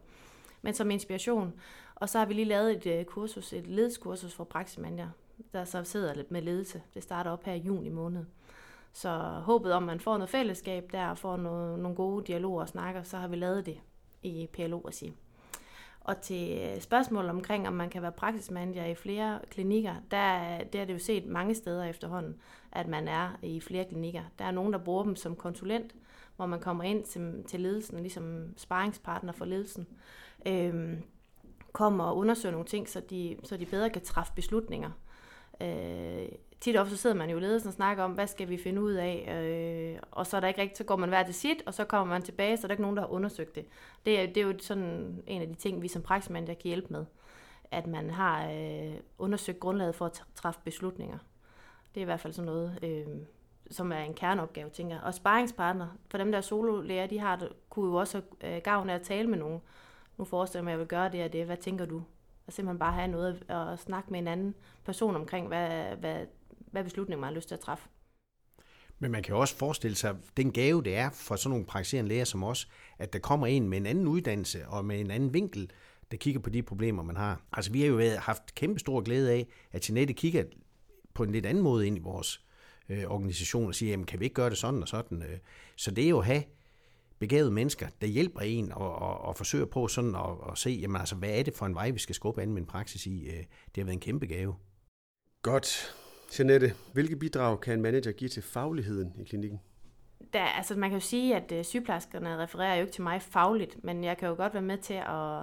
men 0.61 0.73
som 0.73 0.91
inspiration. 0.91 1.53
Og 1.95 2.09
så 2.09 2.19
har 2.19 2.25
vi 2.25 2.33
lige 2.33 2.45
lavet 2.45 2.87
et 2.87 2.99
øh, 2.99 3.05
kursus, 3.05 3.53
et 3.53 3.67
ledelseskursus 3.67 4.33
for 4.33 4.43
praksismanager, 4.43 5.09
der 5.53 5.63
så 5.63 5.83
sidder 5.83 6.13
lidt 6.13 6.31
med 6.31 6.41
ledelse. 6.41 6.81
Det 6.93 7.03
starter 7.03 7.31
op 7.31 7.43
her 7.43 7.53
i 7.53 7.57
juni 7.59 7.89
måned. 7.89 8.25
Så 8.93 9.09
håbet 9.19 9.73
om, 9.73 9.83
at 9.83 9.87
man 9.87 9.99
får 9.99 10.17
noget 10.17 10.29
fællesskab 10.29 10.91
der, 10.91 11.07
og 11.07 11.17
får 11.17 11.37
noget, 11.37 11.79
nogle 11.79 11.95
gode 11.95 12.25
dialoger 12.25 12.61
og 12.61 12.69
snakker, 12.69 13.03
så 13.03 13.17
har 13.17 13.27
vi 13.27 13.35
lavet 13.35 13.65
det 13.65 13.79
i 14.23 14.47
PLO 14.53 14.79
at 14.79 14.93
sige. 14.93 15.13
Og 16.07 16.21
til 16.21 16.59
øh, 16.61 16.81
spørgsmål 16.81 17.29
omkring, 17.29 17.67
om 17.67 17.73
man 17.73 17.89
kan 17.89 18.01
være 18.01 18.11
praksismanager 18.11 18.85
i 18.85 18.95
flere 18.95 19.39
klinikker, 19.49 19.95
der, 20.11 20.59
øh, 20.59 20.65
der 20.73 20.81
er 20.81 20.85
det 20.85 20.93
jo 20.93 20.99
set 20.99 21.25
mange 21.25 21.55
steder 21.55 21.83
efterhånden, 21.83 22.35
at 22.71 22.87
man 22.87 23.07
er 23.07 23.29
i 23.41 23.59
flere 23.59 23.85
klinikker. 23.85 24.21
Der 24.39 24.45
er 24.45 24.51
nogen, 24.51 24.73
der 24.73 24.79
bruger 24.79 25.03
dem 25.03 25.15
som 25.15 25.35
konsulent, 25.35 25.95
hvor 26.35 26.45
man 26.45 26.59
kommer 26.59 26.83
ind 26.83 27.03
til, 27.03 27.43
til 27.47 27.59
ledelsen, 27.59 27.99
ligesom 27.99 28.53
sparringspartner 28.57 29.33
for 29.33 29.45
ledelsen, 29.45 29.87
Øhm, 30.45 31.03
kommer 31.71 32.03
og 32.03 32.17
undersøger 32.17 32.51
nogle 32.51 32.67
ting, 32.67 32.89
så 32.89 32.99
de, 33.09 33.37
så 33.43 33.57
de 33.57 33.65
bedre 33.65 33.89
kan 33.89 34.01
træffe 34.01 34.33
beslutninger. 34.35 34.91
Øh, 35.61 36.27
tit 36.59 36.77
ofte 36.77 36.95
så 36.95 37.01
sidder 37.01 37.15
man 37.15 37.29
jo 37.29 37.37
i 37.37 37.39
ledelsen 37.39 37.67
og 37.67 37.73
snakker 37.73 38.03
om, 38.03 38.11
hvad 38.11 38.27
skal 38.27 38.49
vi 38.49 38.57
finde 38.57 38.81
ud 38.81 38.91
af, 38.91 39.43
øh, 39.43 39.99
og 40.11 40.27
så 40.27 40.37
er 40.37 40.41
der 40.41 40.47
ikke 40.47 40.61
rigtigt, 40.61 40.77
så 40.77 40.83
går 40.83 40.95
man 40.95 41.09
hver 41.09 41.23
til 41.23 41.33
sit, 41.33 41.63
og 41.65 41.73
så 41.73 41.85
kommer 41.85 42.13
man 42.13 42.21
tilbage, 42.21 42.57
så 42.57 42.65
er 42.65 42.67
der 42.67 42.73
ikke 42.73 42.81
nogen, 42.81 42.97
der 42.97 43.03
har 43.03 43.09
undersøgt 43.09 43.55
det. 43.55 43.65
Det 44.05 44.19
er, 44.19 44.27
det 44.27 44.37
er 44.37 44.41
jo 44.41 44.53
sådan 44.59 45.23
en 45.27 45.41
af 45.41 45.47
de 45.47 45.53
ting, 45.53 45.81
vi 45.81 45.87
som 45.87 46.01
praksismand 46.01 46.47
der 46.47 46.53
kan 46.53 46.67
hjælpe 46.67 46.87
med, 46.89 47.05
at 47.71 47.87
man 47.87 48.09
har 48.09 48.51
øh, 48.51 48.93
undersøgt 49.17 49.59
grundlaget 49.59 49.95
for 49.95 50.05
at 50.05 50.23
træffe 50.35 50.59
beslutninger. 50.63 51.17
Det 51.95 52.01
er 52.01 52.01
i 52.01 52.05
hvert 52.05 52.19
fald 52.19 52.33
sådan 52.33 52.45
noget, 52.45 52.79
øh, 52.83 53.05
som 53.71 53.91
er 53.91 53.99
en 53.99 54.13
kerneopgave, 54.13 54.69
tænker 54.69 54.95
jeg. 54.95 55.03
Og 55.03 55.13
sparringspartner, 55.13 55.87
for 56.09 56.17
dem 56.17 56.31
der 56.31 56.37
er 56.37 56.41
sololærer, 56.41 57.07
de 57.07 57.19
har, 57.19 57.47
kunne 57.69 57.89
jo 57.89 57.95
også 57.95 58.21
have 58.41 58.55
øh, 58.55 58.61
gavn 58.61 58.89
af 58.89 58.95
at 58.95 59.01
tale 59.01 59.29
med 59.29 59.37
nogen, 59.37 59.61
nu 60.17 60.25
forestiller 60.25 60.59
jeg 60.59 60.63
mig, 60.63 60.71
at 60.71 60.73
jeg 60.73 60.79
vil 60.79 60.87
gøre 60.87 61.11
det 61.11 61.23
og 61.23 61.33
det, 61.33 61.45
hvad 61.45 61.57
tænker 61.57 61.85
du? 61.85 62.03
Og 62.47 62.53
simpelthen 62.53 62.79
bare 62.79 62.93
have 62.93 63.07
noget 63.07 63.43
at 63.49 63.79
snakke 63.79 64.11
med 64.11 64.19
en 64.19 64.27
anden 64.27 64.55
person 64.85 65.15
omkring, 65.15 65.47
hvad, 65.47 65.95
hvad, 65.95 66.25
hvad 66.71 66.83
beslutning 66.83 67.21
man 67.21 67.27
har 67.27 67.35
lyst 67.35 67.47
til 67.47 67.55
at 67.55 67.61
træffe. 67.61 67.89
Men 68.99 69.11
man 69.11 69.23
kan 69.23 69.33
jo 69.33 69.39
også 69.39 69.55
forestille 69.55 69.95
sig, 69.95 70.15
den 70.37 70.51
gave 70.51 70.83
det 70.83 70.95
er 70.95 71.09
for 71.09 71.35
sådan 71.35 71.49
nogle 71.49 71.65
praktiserende 71.65 72.09
læger 72.09 72.23
som 72.23 72.43
os, 72.43 72.67
at 72.99 73.13
der 73.13 73.19
kommer 73.19 73.47
en 73.47 73.69
med 73.69 73.77
en 73.77 73.85
anden 73.85 74.07
uddannelse 74.07 74.67
og 74.67 74.85
med 74.85 74.99
en 74.99 75.11
anden 75.11 75.33
vinkel, 75.33 75.71
der 76.11 76.17
kigger 76.17 76.41
på 76.41 76.49
de 76.49 76.63
problemer, 76.63 77.03
man 77.03 77.15
har. 77.15 77.41
Altså 77.51 77.71
vi 77.71 77.81
har 77.81 77.87
jo 77.87 77.99
haft 78.19 78.55
kæmpe 78.55 78.79
stor 78.79 79.01
glæde 79.01 79.31
af, 79.31 79.47
at 79.71 79.89
Jeanette 79.89 80.13
kigger 80.13 80.43
på 81.13 81.23
en 81.23 81.31
lidt 81.31 81.45
anden 81.45 81.63
måde 81.63 81.87
ind 81.87 81.97
i 81.97 82.01
vores 82.01 82.41
øh, 82.89 83.03
organisation 83.07 83.67
og 83.67 83.75
siger, 83.75 83.89
jamen 83.89 84.05
kan 84.05 84.19
vi 84.19 84.25
ikke 84.25 84.33
gøre 84.33 84.49
det 84.49 84.57
sådan 84.57 84.81
og 84.81 84.87
sådan. 84.87 85.23
Øh. 85.23 85.37
Så 85.75 85.91
det 85.91 86.03
er 86.03 86.09
jo 86.09 86.19
at 86.19 86.25
have 86.25 86.43
begavede 87.19 87.51
mennesker, 87.51 87.87
der 88.01 88.07
hjælper 88.07 88.39
en 88.39 88.71
og, 88.71 88.95
og, 88.95 89.21
og 89.21 89.35
forsøger 89.37 89.65
på 89.65 89.87
sådan 89.87 90.15
at, 90.15 90.51
at 90.51 90.57
se, 90.57 90.69
jamen 90.69 90.99
altså, 90.99 91.15
hvad 91.15 91.29
er 91.29 91.43
det 91.43 91.55
for 91.55 91.65
en 91.65 91.75
vej, 91.75 91.91
vi 91.91 91.99
skal 91.99 92.15
skubbe 92.15 92.41
an 92.41 92.51
med 92.51 92.61
en 92.61 92.67
praksis 92.67 93.05
i. 93.05 93.25
Øh, 93.25 93.37
det 93.37 93.77
har 93.77 93.83
været 93.83 93.93
en 93.93 93.99
kæmpe 93.99 94.25
gave. 94.25 94.55
Godt. 95.41 95.95
Jeanette, 96.39 96.73
hvilke 96.93 97.15
bidrag 97.15 97.59
kan 97.59 97.73
en 97.73 97.81
manager 97.81 98.11
give 98.11 98.29
til 98.29 98.43
fagligheden 98.43 99.13
i 99.19 99.23
klinikken? 99.23 99.59
Der, 100.33 100.43
altså 100.43 100.75
man 100.75 100.89
kan 100.89 100.99
jo 100.99 101.05
sige, 101.05 101.35
at 101.35 101.51
øh, 101.51 101.65
sygeplejerskerne 101.65 102.37
refererer 102.37 102.75
jo 102.75 102.81
ikke 102.81 102.93
til 102.93 103.03
mig 103.03 103.21
fagligt, 103.21 103.83
men 103.83 104.03
jeg 104.03 104.17
kan 104.17 104.29
jo 104.29 104.35
godt 104.35 104.53
være 104.53 104.63
med 104.63 104.77
til 104.77 104.93
at, 104.93 105.41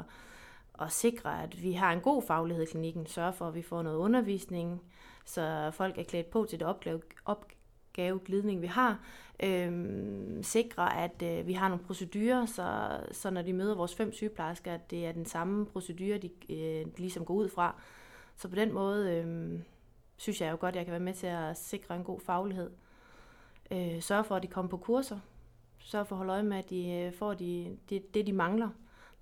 at 0.81 0.93
sikre, 0.93 1.43
at 1.43 1.63
vi 1.63 1.73
har 1.73 1.93
en 1.93 2.01
god 2.01 2.23
faglighed 2.23 2.63
i 2.65 2.71
klinikken, 2.71 3.07
sørge 3.07 3.33
for, 3.33 3.49
at 3.49 3.55
vi 3.55 3.63
får 3.63 3.83
noget 3.83 3.97
undervisning, 3.97 4.83
så 5.25 5.71
folk 5.73 5.99
er 5.99 6.03
klædt 6.03 6.31
på 6.31 6.47
til 6.51 6.59
det 6.61 6.69
opgave, 6.69 7.01
opgaveglidning, 7.25 8.63
vi 8.63 8.67
har, 8.67 9.01
øhm, 9.43 10.43
sikre, 10.43 10.97
at 10.97 11.23
øh, 11.23 11.47
vi 11.47 11.53
har 11.53 11.69
nogle 11.69 11.85
procedurer, 11.85 12.47
så, 12.47 12.99
så 13.13 13.31
når 13.31 13.43
de 13.43 13.53
møder 13.53 13.75
vores 13.75 13.95
fem 13.95 14.13
sygeplejersker, 14.13 14.75
at 14.75 14.91
det 14.91 15.07
er 15.07 15.13
den 15.13 15.27
samme 15.27 15.67
procedure, 15.67 16.19
de, 16.19 16.31
øh, 16.51 16.87
de 16.87 16.99
ligesom 16.99 17.25
går 17.25 17.35
ud 17.35 17.49
fra. 17.49 17.81
Så 18.37 18.49
på 18.49 18.55
den 18.55 18.73
måde 18.73 19.13
øh, 19.13 19.61
synes 20.25 20.41
jeg 20.41 20.53
jo 20.53 20.57
godt, 20.61 20.73
at 20.73 20.77
jeg 20.77 20.85
kan 20.85 20.93
være 20.93 21.01
med 21.01 21.15
til 21.15 21.27
at 21.27 21.59
sikre 21.59 21.97
en 21.97 22.05
god 22.05 22.21
faglighed. 22.21 22.71
Øh, 23.71 24.03
sørge 24.03 24.25
for, 24.25 24.37
at 24.37 24.43
de 24.43 24.49
kommer 24.49 24.71
på 24.71 24.77
kurser. 24.77 25.19
Sørge 25.79 26.05
for 26.05 26.15
at 26.15 26.19
holde 26.19 26.33
øje 26.33 26.43
med, 26.43 26.57
at 26.57 26.71
de 26.71 26.91
øh, 26.91 27.13
får 27.13 27.35
de, 27.35 27.77
det, 27.89 28.15
det, 28.15 28.27
de 28.27 28.33
mangler. 28.33 28.69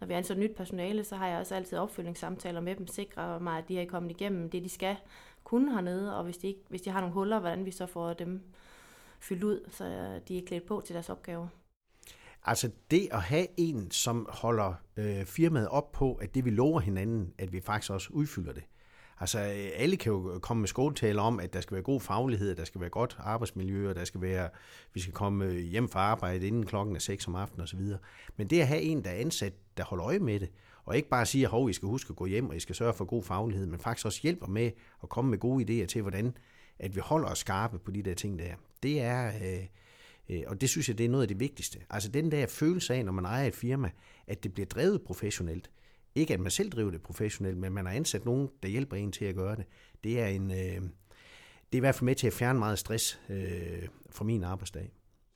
Når 0.00 0.06
vi 0.06 0.14
ansætter 0.14 0.42
nyt 0.42 0.56
personale, 0.56 1.04
så 1.04 1.16
har 1.16 1.28
jeg 1.28 1.38
også 1.38 1.54
altid 1.54 1.78
opfølgningssamtaler 1.78 2.60
med 2.60 2.76
dem, 2.76 2.86
sikre 2.86 3.40
mig, 3.40 3.58
at 3.58 3.68
de 3.68 3.80
er 3.80 3.86
kommet 3.86 4.10
igennem 4.10 4.50
det, 4.50 4.62
de 4.64 4.68
skal 4.68 4.96
kunne 5.44 5.72
hernede, 5.72 6.18
og 6.18 6.24
hvis 6.24 6.36
de, 6.36 6.46
ikke, 6.46 6.60
hvis 6.68 6.82
de 6.82 6.90
har 6.90 7.00
nogle 7.00 7.14
huller, 7.14 7.38
hvordan 7.40 7.64
vi 7.64 7.70
så 7.70 7.86
får 7.86 8.12
dem 8.12 8.42
fyldt 9.20 9.44
ud, 9.44 9.60
så 9.70 9.84
de 10.28 10.38
er 10.38 10.42
klædt 10.46 10.66
på 10.66 10.82
til 10.86 10.94
deres 10.94 11.10
opgaver. 11.10 11.48
Altså 12.44 12.70
det 12.90 13.08
at 13.10 13.22
have 13.22 13.46
en, 13.56 13.90
som 13.90 14.28
holder 14.30 14.74
øh, 14.96 15.24
firmaet 15.24 15.68
op 15.68 15.92
på, 15.92 16.14
at 16.14 16.34
det 16.34 16.44
vi 16.44 16.50
lover 16.50 16.80
hinanden, 16.80 17.34
at 17.38 17.52
vi 17.52 17.60
faktisk 17.60 17.92
også 17.92 18.08
udfylder 18.12 18.52
det. 18.52 18.62
Altså 19.20 19.38
alle 19.76 19.96
kan 19.96 20.12
jo 20.12 20.38
komme 20.42 20.60
med 20.60 20.68
skåltaler 20.68 21.22
om, 21.22 21.40
at 21.40 21.52
der 21.52 21.60
skal 21.60 21.74
være 21.74 21.82
god 21.82 22.00
faglighed, 22.00 22.50
at 22.50 22.56
der 22.56 22.64
skal 22.64 22.80
være 22.80 22.90
godt 22.90 23.16
arbejdsmiljø, 23.20 23.88
og 23.88 23.94
der 23.94 24.04
skal 24.04 24.20
være, 24.20 24.48
vi 24.94 25.00
skal 25.00 25.12
komme 25.12 25.44
øh, 25.44 25.56
hjem 25.56 25.88
fra 25.88 26.00
arbejde 26.00 26.46
inden 26.46 26.66
klokken 26.66 26.96
er 26.96 27.00
6 27.00 27.28
om 27.28 27.34
aftenen 27.34 27.62
osv. 27.62 27.80
Men 28.36 28.46
det 28.46 28.60
at 28.60 28.66
have 28.66 28.80
en, 28.80 29.04
der 29.04 29.10
er 29.10 29.14
ansat, 29.14 29.52
der 29.76 29.84
holder 29.84 30.06
øje 30.06 30.18
med 30.18 30.40
det, 30.40 30.50
og 30.84 30.96
ikke 30.96 31.08
bare 31.08 31.26
siger, 31.26 31.54
at 31.54 31.70
I 31.70 31.72
skal 31.72 31.88
huske 31.88 32.10
at 32.10 32.16
gå 32.16 32.26
hjem, 32.26 32.48
og 32.48 32.56
I 32.56 32.60
skal 32.60 32.74
sørge 32.74 32.94
for 32.94 33.04
god 33.04 33.22
faglighed, 33.22 33.66
men 33.66 33.80
faktisk 33.80 34.06
også 34.06 34.20
hjælper 34.22 34.46
med 34.46 34.70
at 35.02 35.08
komme 35.08 35.30
med 35.30 35.38
gode 35.38 35.82
idéer 35.82 35.86
til, 35.86 36.02
hvordan 36.02 36.36
at 36.78 36.94
vi 36.96 37.00
holder 37.00 37.28
os 37.28 37.38
skarpe 37.38 37.78
på 37.78 37.90
de 37.90 38.02
der 38.02 38.14
ting 38.14 38.38
der. 38.38 38.54
Det 38.82 39.00
er, 39.00 39.26
øh, 39.26 39.66
øh, 40.30 40.42
og 40.46 40.60
det 40.60 40.68
synes 40.68 40.88
jeg, 40.88 40.98
det 40.98 41.06
er 41.06 41.10
noget 41.10 41.22
af 41.22 41.28
det 41.28 41.40
vigtigste. 41.40 41.78
Altså 41.90 42.08
den 42.08 42.32
der 42.32 42.46
følelse 42.46 42.94
af, 42.94 43.04
når 43.04 43.12
man 43.12 43.24
ejer 43.24 43.46
et 43.46 43.54
firma, 43.54 43.90
at 44.26 44.42
det 44.42 44.54
bliver 44.54 44.66
drevet 44.66 45.02
professionelt. 45.02 45.70
Ikke 46.14 46.34
at 46.34 46.40
man 46.40 46.50
selv 46.50 46.70
driver 46.70 46.90
det 46.90 47.02
professionelt, 47.02 47.58
men 47.58 47.72
man 47.72 47.86
har 47.86 47.92
ansat 47.92 48.24
nogen, 48.24 48.48
der 48.62 48.68
hjælper 48.68 48.96
en 48.96 49.12
til 49.12 49.24
at 49.24 49.34
gøre 49.34 49.56
det. 49.56 49.64
Det 50.04 50.20
er 50.20 50.26
en... 50.26 50.50
Øh, 50.50 50.82
det 51.72 51.78
er 51.78 51.80
i 51.80 51.80
hvert 51.80 51.94
fald 51.94 52.04
med 52.04 52.14
til 52.14 52.26
at 52.26 52.32
fjerne 52.32 52.58
meget 52.58 52.78
stress 52.78 53.20
øh, 53.28 53.88
fra 54.10 54.24
min 54.24 54.44
arbejdsdag. 54.44 54.92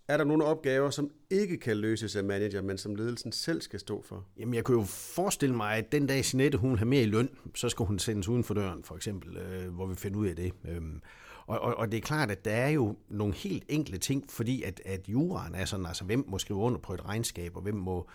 Er 0.09 0.17
der 0.17 0.25
nogle 0.25 0.45
opgaver, 0.45 0.91
som 0.91 1.11
ikke 1.31 1.57
kan 1.57 1.77
løses 1.77 2.17
af 2.17 2.25
manager, 2.25 2.63
men 2.63 2.79
som 2.79 2.95
ledelsen 2.95 3.33
selv 3.33 3.61
skal 3.61 3.81
stå 3.81 4.03
for? 4.03 4.27
Jamen, 4.39 4.55
jeg 4.55 4.65
kunne 4.65 4.79
jo 4.79 4.85
forestille 4.85 5.57
mig, 5.57 5.77
at 5.77 5.93
den 5.93 6.07
dag 6.07 6.25
Sinette, 6.25 6.59
hun 6.59 6.79
har 6.79 6.85
mere 6.85 7.03
i 7.03 7.07
løn, 7.07 7.29
så 7.55 7.69
skal 7.69 7.87
hun 7.87 7.99
sendes 7.99 8.29
uden 8.29 8.45
for 8.45 8.55
døren, 8.55 8.85
for 8.85 8.97
eksempel, 8.97 9.37
øh, 9.37 9.75
hvor 9.75 9.87
vi 9.87 9.95
finder 9.95 10.19
ud 10.19 10.27
af 10.27 10.37
det. 10.37 10.53
Øhm, 10.69 11.01
og, 11.47 11.61
og, 11.61 11.75
og 11.75 11.93
det 11.93 11.97
er 11.99 12.03
klart, 12.03 12.31
at 12.31 12.45
der 12.45 12.53
er 12.53 12.69
jo 12.69 12.97
nogle 13.09 13.35
helt 13.35 13.65
enkle 13.69 13.99
ting, 13.99 14.31
fordi 14.31 14.63
at, 14.63 14.81
at 14.85 15.09
juraen 15.09 15.55
er 15.55 15.65
sådan, 15.65 15.87
altså 15.87 16.05
hvem 16.05 16.25
må 16.29 16.39
skrive 16.39 16.59
under 16.59 16.79
på 16.79 16.95
et 16.95 17.05
regnskab, 17.05 17.57
og 17.57 17.63
hvem 17.63 17.75
må, 17.75 18.09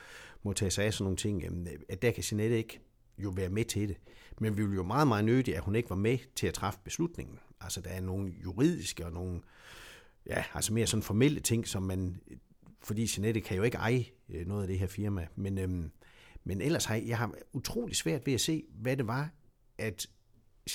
må 0.44 0.54
tage 0.54 0.72
sig 0.72 0.86
af 0.86 0.94
sådan 0.94 1.04
nogle 1.04 1.18
ting, 1.18 1.44
at 1.90 2.02
der 2.02 2.12
kan 2.12 2.24
Jeanette 2.32 2.58
ikke 2.58 2.80
jo 3.18 3.30
være 3.30 3.50
med 3.50 3.66
til 3.66 3.90
det. 3.90 3.98
Men 4.40 4.58
vi 4.58 4.62
ville 4.62 4.76
jo 4.76 4.84
meget, 4.84 5.08
meget 5.08 5.26
nødige, 5.26 5.58
at 5.58 5.64
hun 5.64 5.76
ikke 5.76 5.90
var 5.90 5.96
med 5.96 6.18
til 6.36 6.48
at 6.48 6.54
træffe 6.54 6.80
beslutningen. 6.84 7.40
Altså, 7.62 7.82
der 7.82 7.90
er 7.90 8.02
nogle 8.02 8.34
juridiske 8.44 9.06
og 9.06 9.12
nogle, 9.12 9.42
ja, 10.26 10.44
altså 10.54 10.74
mere 10.74 10.88
sådan 10.88 11.04
formelle 11.04 11.40
ting, 11.40 11.68
som 11.68 11.84
man, 11.84 12.22
fordi 12.84 13.10
Jeanette 13.18 13.42
kan 13.42 13.58
jo 13.58 13.64
ikke 13.64 13.78
eje 13.78 14.06
øh, 14.30 14.48
noget 14.48 14.62
af 14.62 14.68
det 14.68 14.80
her 14.80 14.88
firma, 14.88 15.28
men, 15.36 15.58
øhm, 15.58 15.92
men 16.44 16.62
ellers 16.62 16.86
har 16.86 16.96
jeg, 16.96 17.08
jeg 17.08 17.18
har 17.18 17.34
utrolig 17.54 17.96
svært 17.96 18.26
ved 18.26 18.34
at 18.34 18.42
se, 18.42 18.64
hvad 18.74 18.98
det 18.98 19.08
var, 19.08 19.30
at 19.78 20.08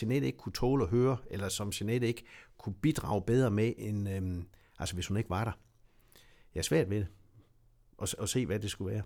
Jeanette 0.03 0.27
ikke 0.27 0.39
kunne 0.39 0.53
tåle 0.53 0.85
at 0.85 0.91
høre, 0.91 1.17
eller 1.31 1.49
som 1.49 1.73
Jeanette 1.81 2.07
ikke 2.07 2.25
kunne 2.59 2.75
bidrage 2.75 3.23
bedre 3.23 3.51
med, 3.51 3.73
end, 3.79 4.09
øhm, 4.09 4.47
altså 4.79 4.95
hvis 4.95 5.07
hun 5.07 5.17
ikke 5.17 5.31
var 5.31 5.45
der. 5.45 5.53
Jeg 6.55 6.61
er 6.61 6.65
svært 6.65 6.91
ved 6.91 6.99
det, 6.99 7.07
og, 7.99 8.09
og 8.19 8.29
se, 8.29 8.47
hvad 8.47 8.59
det 8.59 8.71
skulle 8.71 8.95
være. 8.95 9.03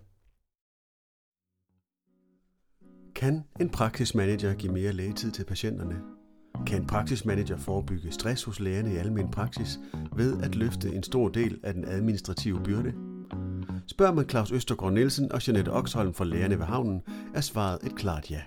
Kan 3.15 3.43
en 3.59 3.69
praksismanager 3.69 4.53
give 4.53 4.73
mere 4.73 4.91
lægetid 4.91 5.31
til 5.31 5.45
patienterne? 5.45 6.01
Kan 6.67 6.81
en 6.81 6.87
praksismanager 6.87 7.57
forebygge 7.57 8.11
stress 8.11 8.43
hos 8.43 8.59
lægerne 8.59 8.93
i 8.93 8.97
almen 8.97 9.31
praksis 9.31 9.79
ved 10.15 10.43
at 10.43 10.55
løfte 10.55 10.89
en 10.89 11.03
stor 11.03 11.29
del 11.29 11.59
af 11.63 11.73
den 11.73 11.85
administrative 11.85 12.63
byrde? 12.63 12.93
Spørger 13.87 14.13
man 14.13 14.29
Claus 14.29 14.51
Østergaard 14.51 14.93
Nielsen 14.93 15.31
og 15.31 15.47
Jeanette 15.47 15.69
Oxholm 15.69 16.13
fra 16.13 16.25
Lægerne 16.25 16.59
ved 16.59 16.65
Havnen, 16.65 17.01
er 17.33 17.41
svaret 17.41 17.79
et 17.83 17.95
klart 17.95 18.31
ja. 18.31 18.41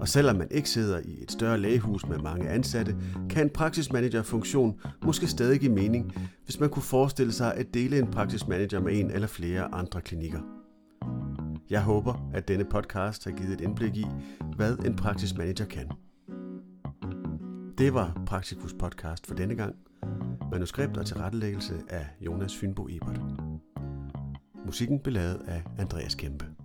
Og 0.00 0.08
selvom 0.08 0.36
man 0.36 0.48
ikke 0.50 0.70
sidder 0.70 0.98
i 0.98 1.22
et 1.22 1.32
større 1.32 1.58
lægehus 1.58 2.06
med 2.06 2.18
mange 2.18 2.48
ansatte, 2.48 2.96
kan 3.30 3.46
en 3.46 3.50
praksismanager-funktion 3.50 4.80
måske 5.04 5.26
stadig 5.26 5.60
give 5.60 5.72
mening, 5.72 6.12
hvis 6.44 6.60
man 6.60 6.70
kunne 6.70 6.82
forestille 6.82 7.32
sig 7.32 7.54
at 7.54 7.74
dele 7.74 7.98
en 7.98 8.10
praksismanager 8.10 8.80
med 8.80 9.00
en 9.00 9.10
eller 9.10 9.28
flere 9.28 9.74
andre 9.74 10.00
klinikker. 10.00 10.40
Jeg 11.70 11.82
håber, 11.82 12.30
at 12.34 12.48
denne 12.48 12.64
podcast 12.64 13.24
har 13.24 13.30
givet 13.30 13.52
et 13.52 13.60
indblik 13.60 13.96
i, 13.96 14.06
hvad 14.56 14.76
en 14.78 14.96
praksismanager 14.96 15.64
kan. 15.64 15.90
Det 17.78 17.94
var 17.94 18.22
Praktikus 18.26 18.74
podcast 18.78 19.26
for 19.26 19.34
denne 19.34 19.54
gang. 19.54 19.74
Manuskript 20.52 20.96
og 20.96 21.06
tilrettelæggelse 21.06 21.74
af 21.88 22.06
Jonas 22.20 22.56
Fynbo 22.56 22.88
Ebert. 22.90 23.20
Musikken 24.66 25.00
blev 25.00 25.14
lavet 25.14 25.42
af 25.46 25.62
Andreas 25.78 26.14
Kæmpe. 26.14 26.57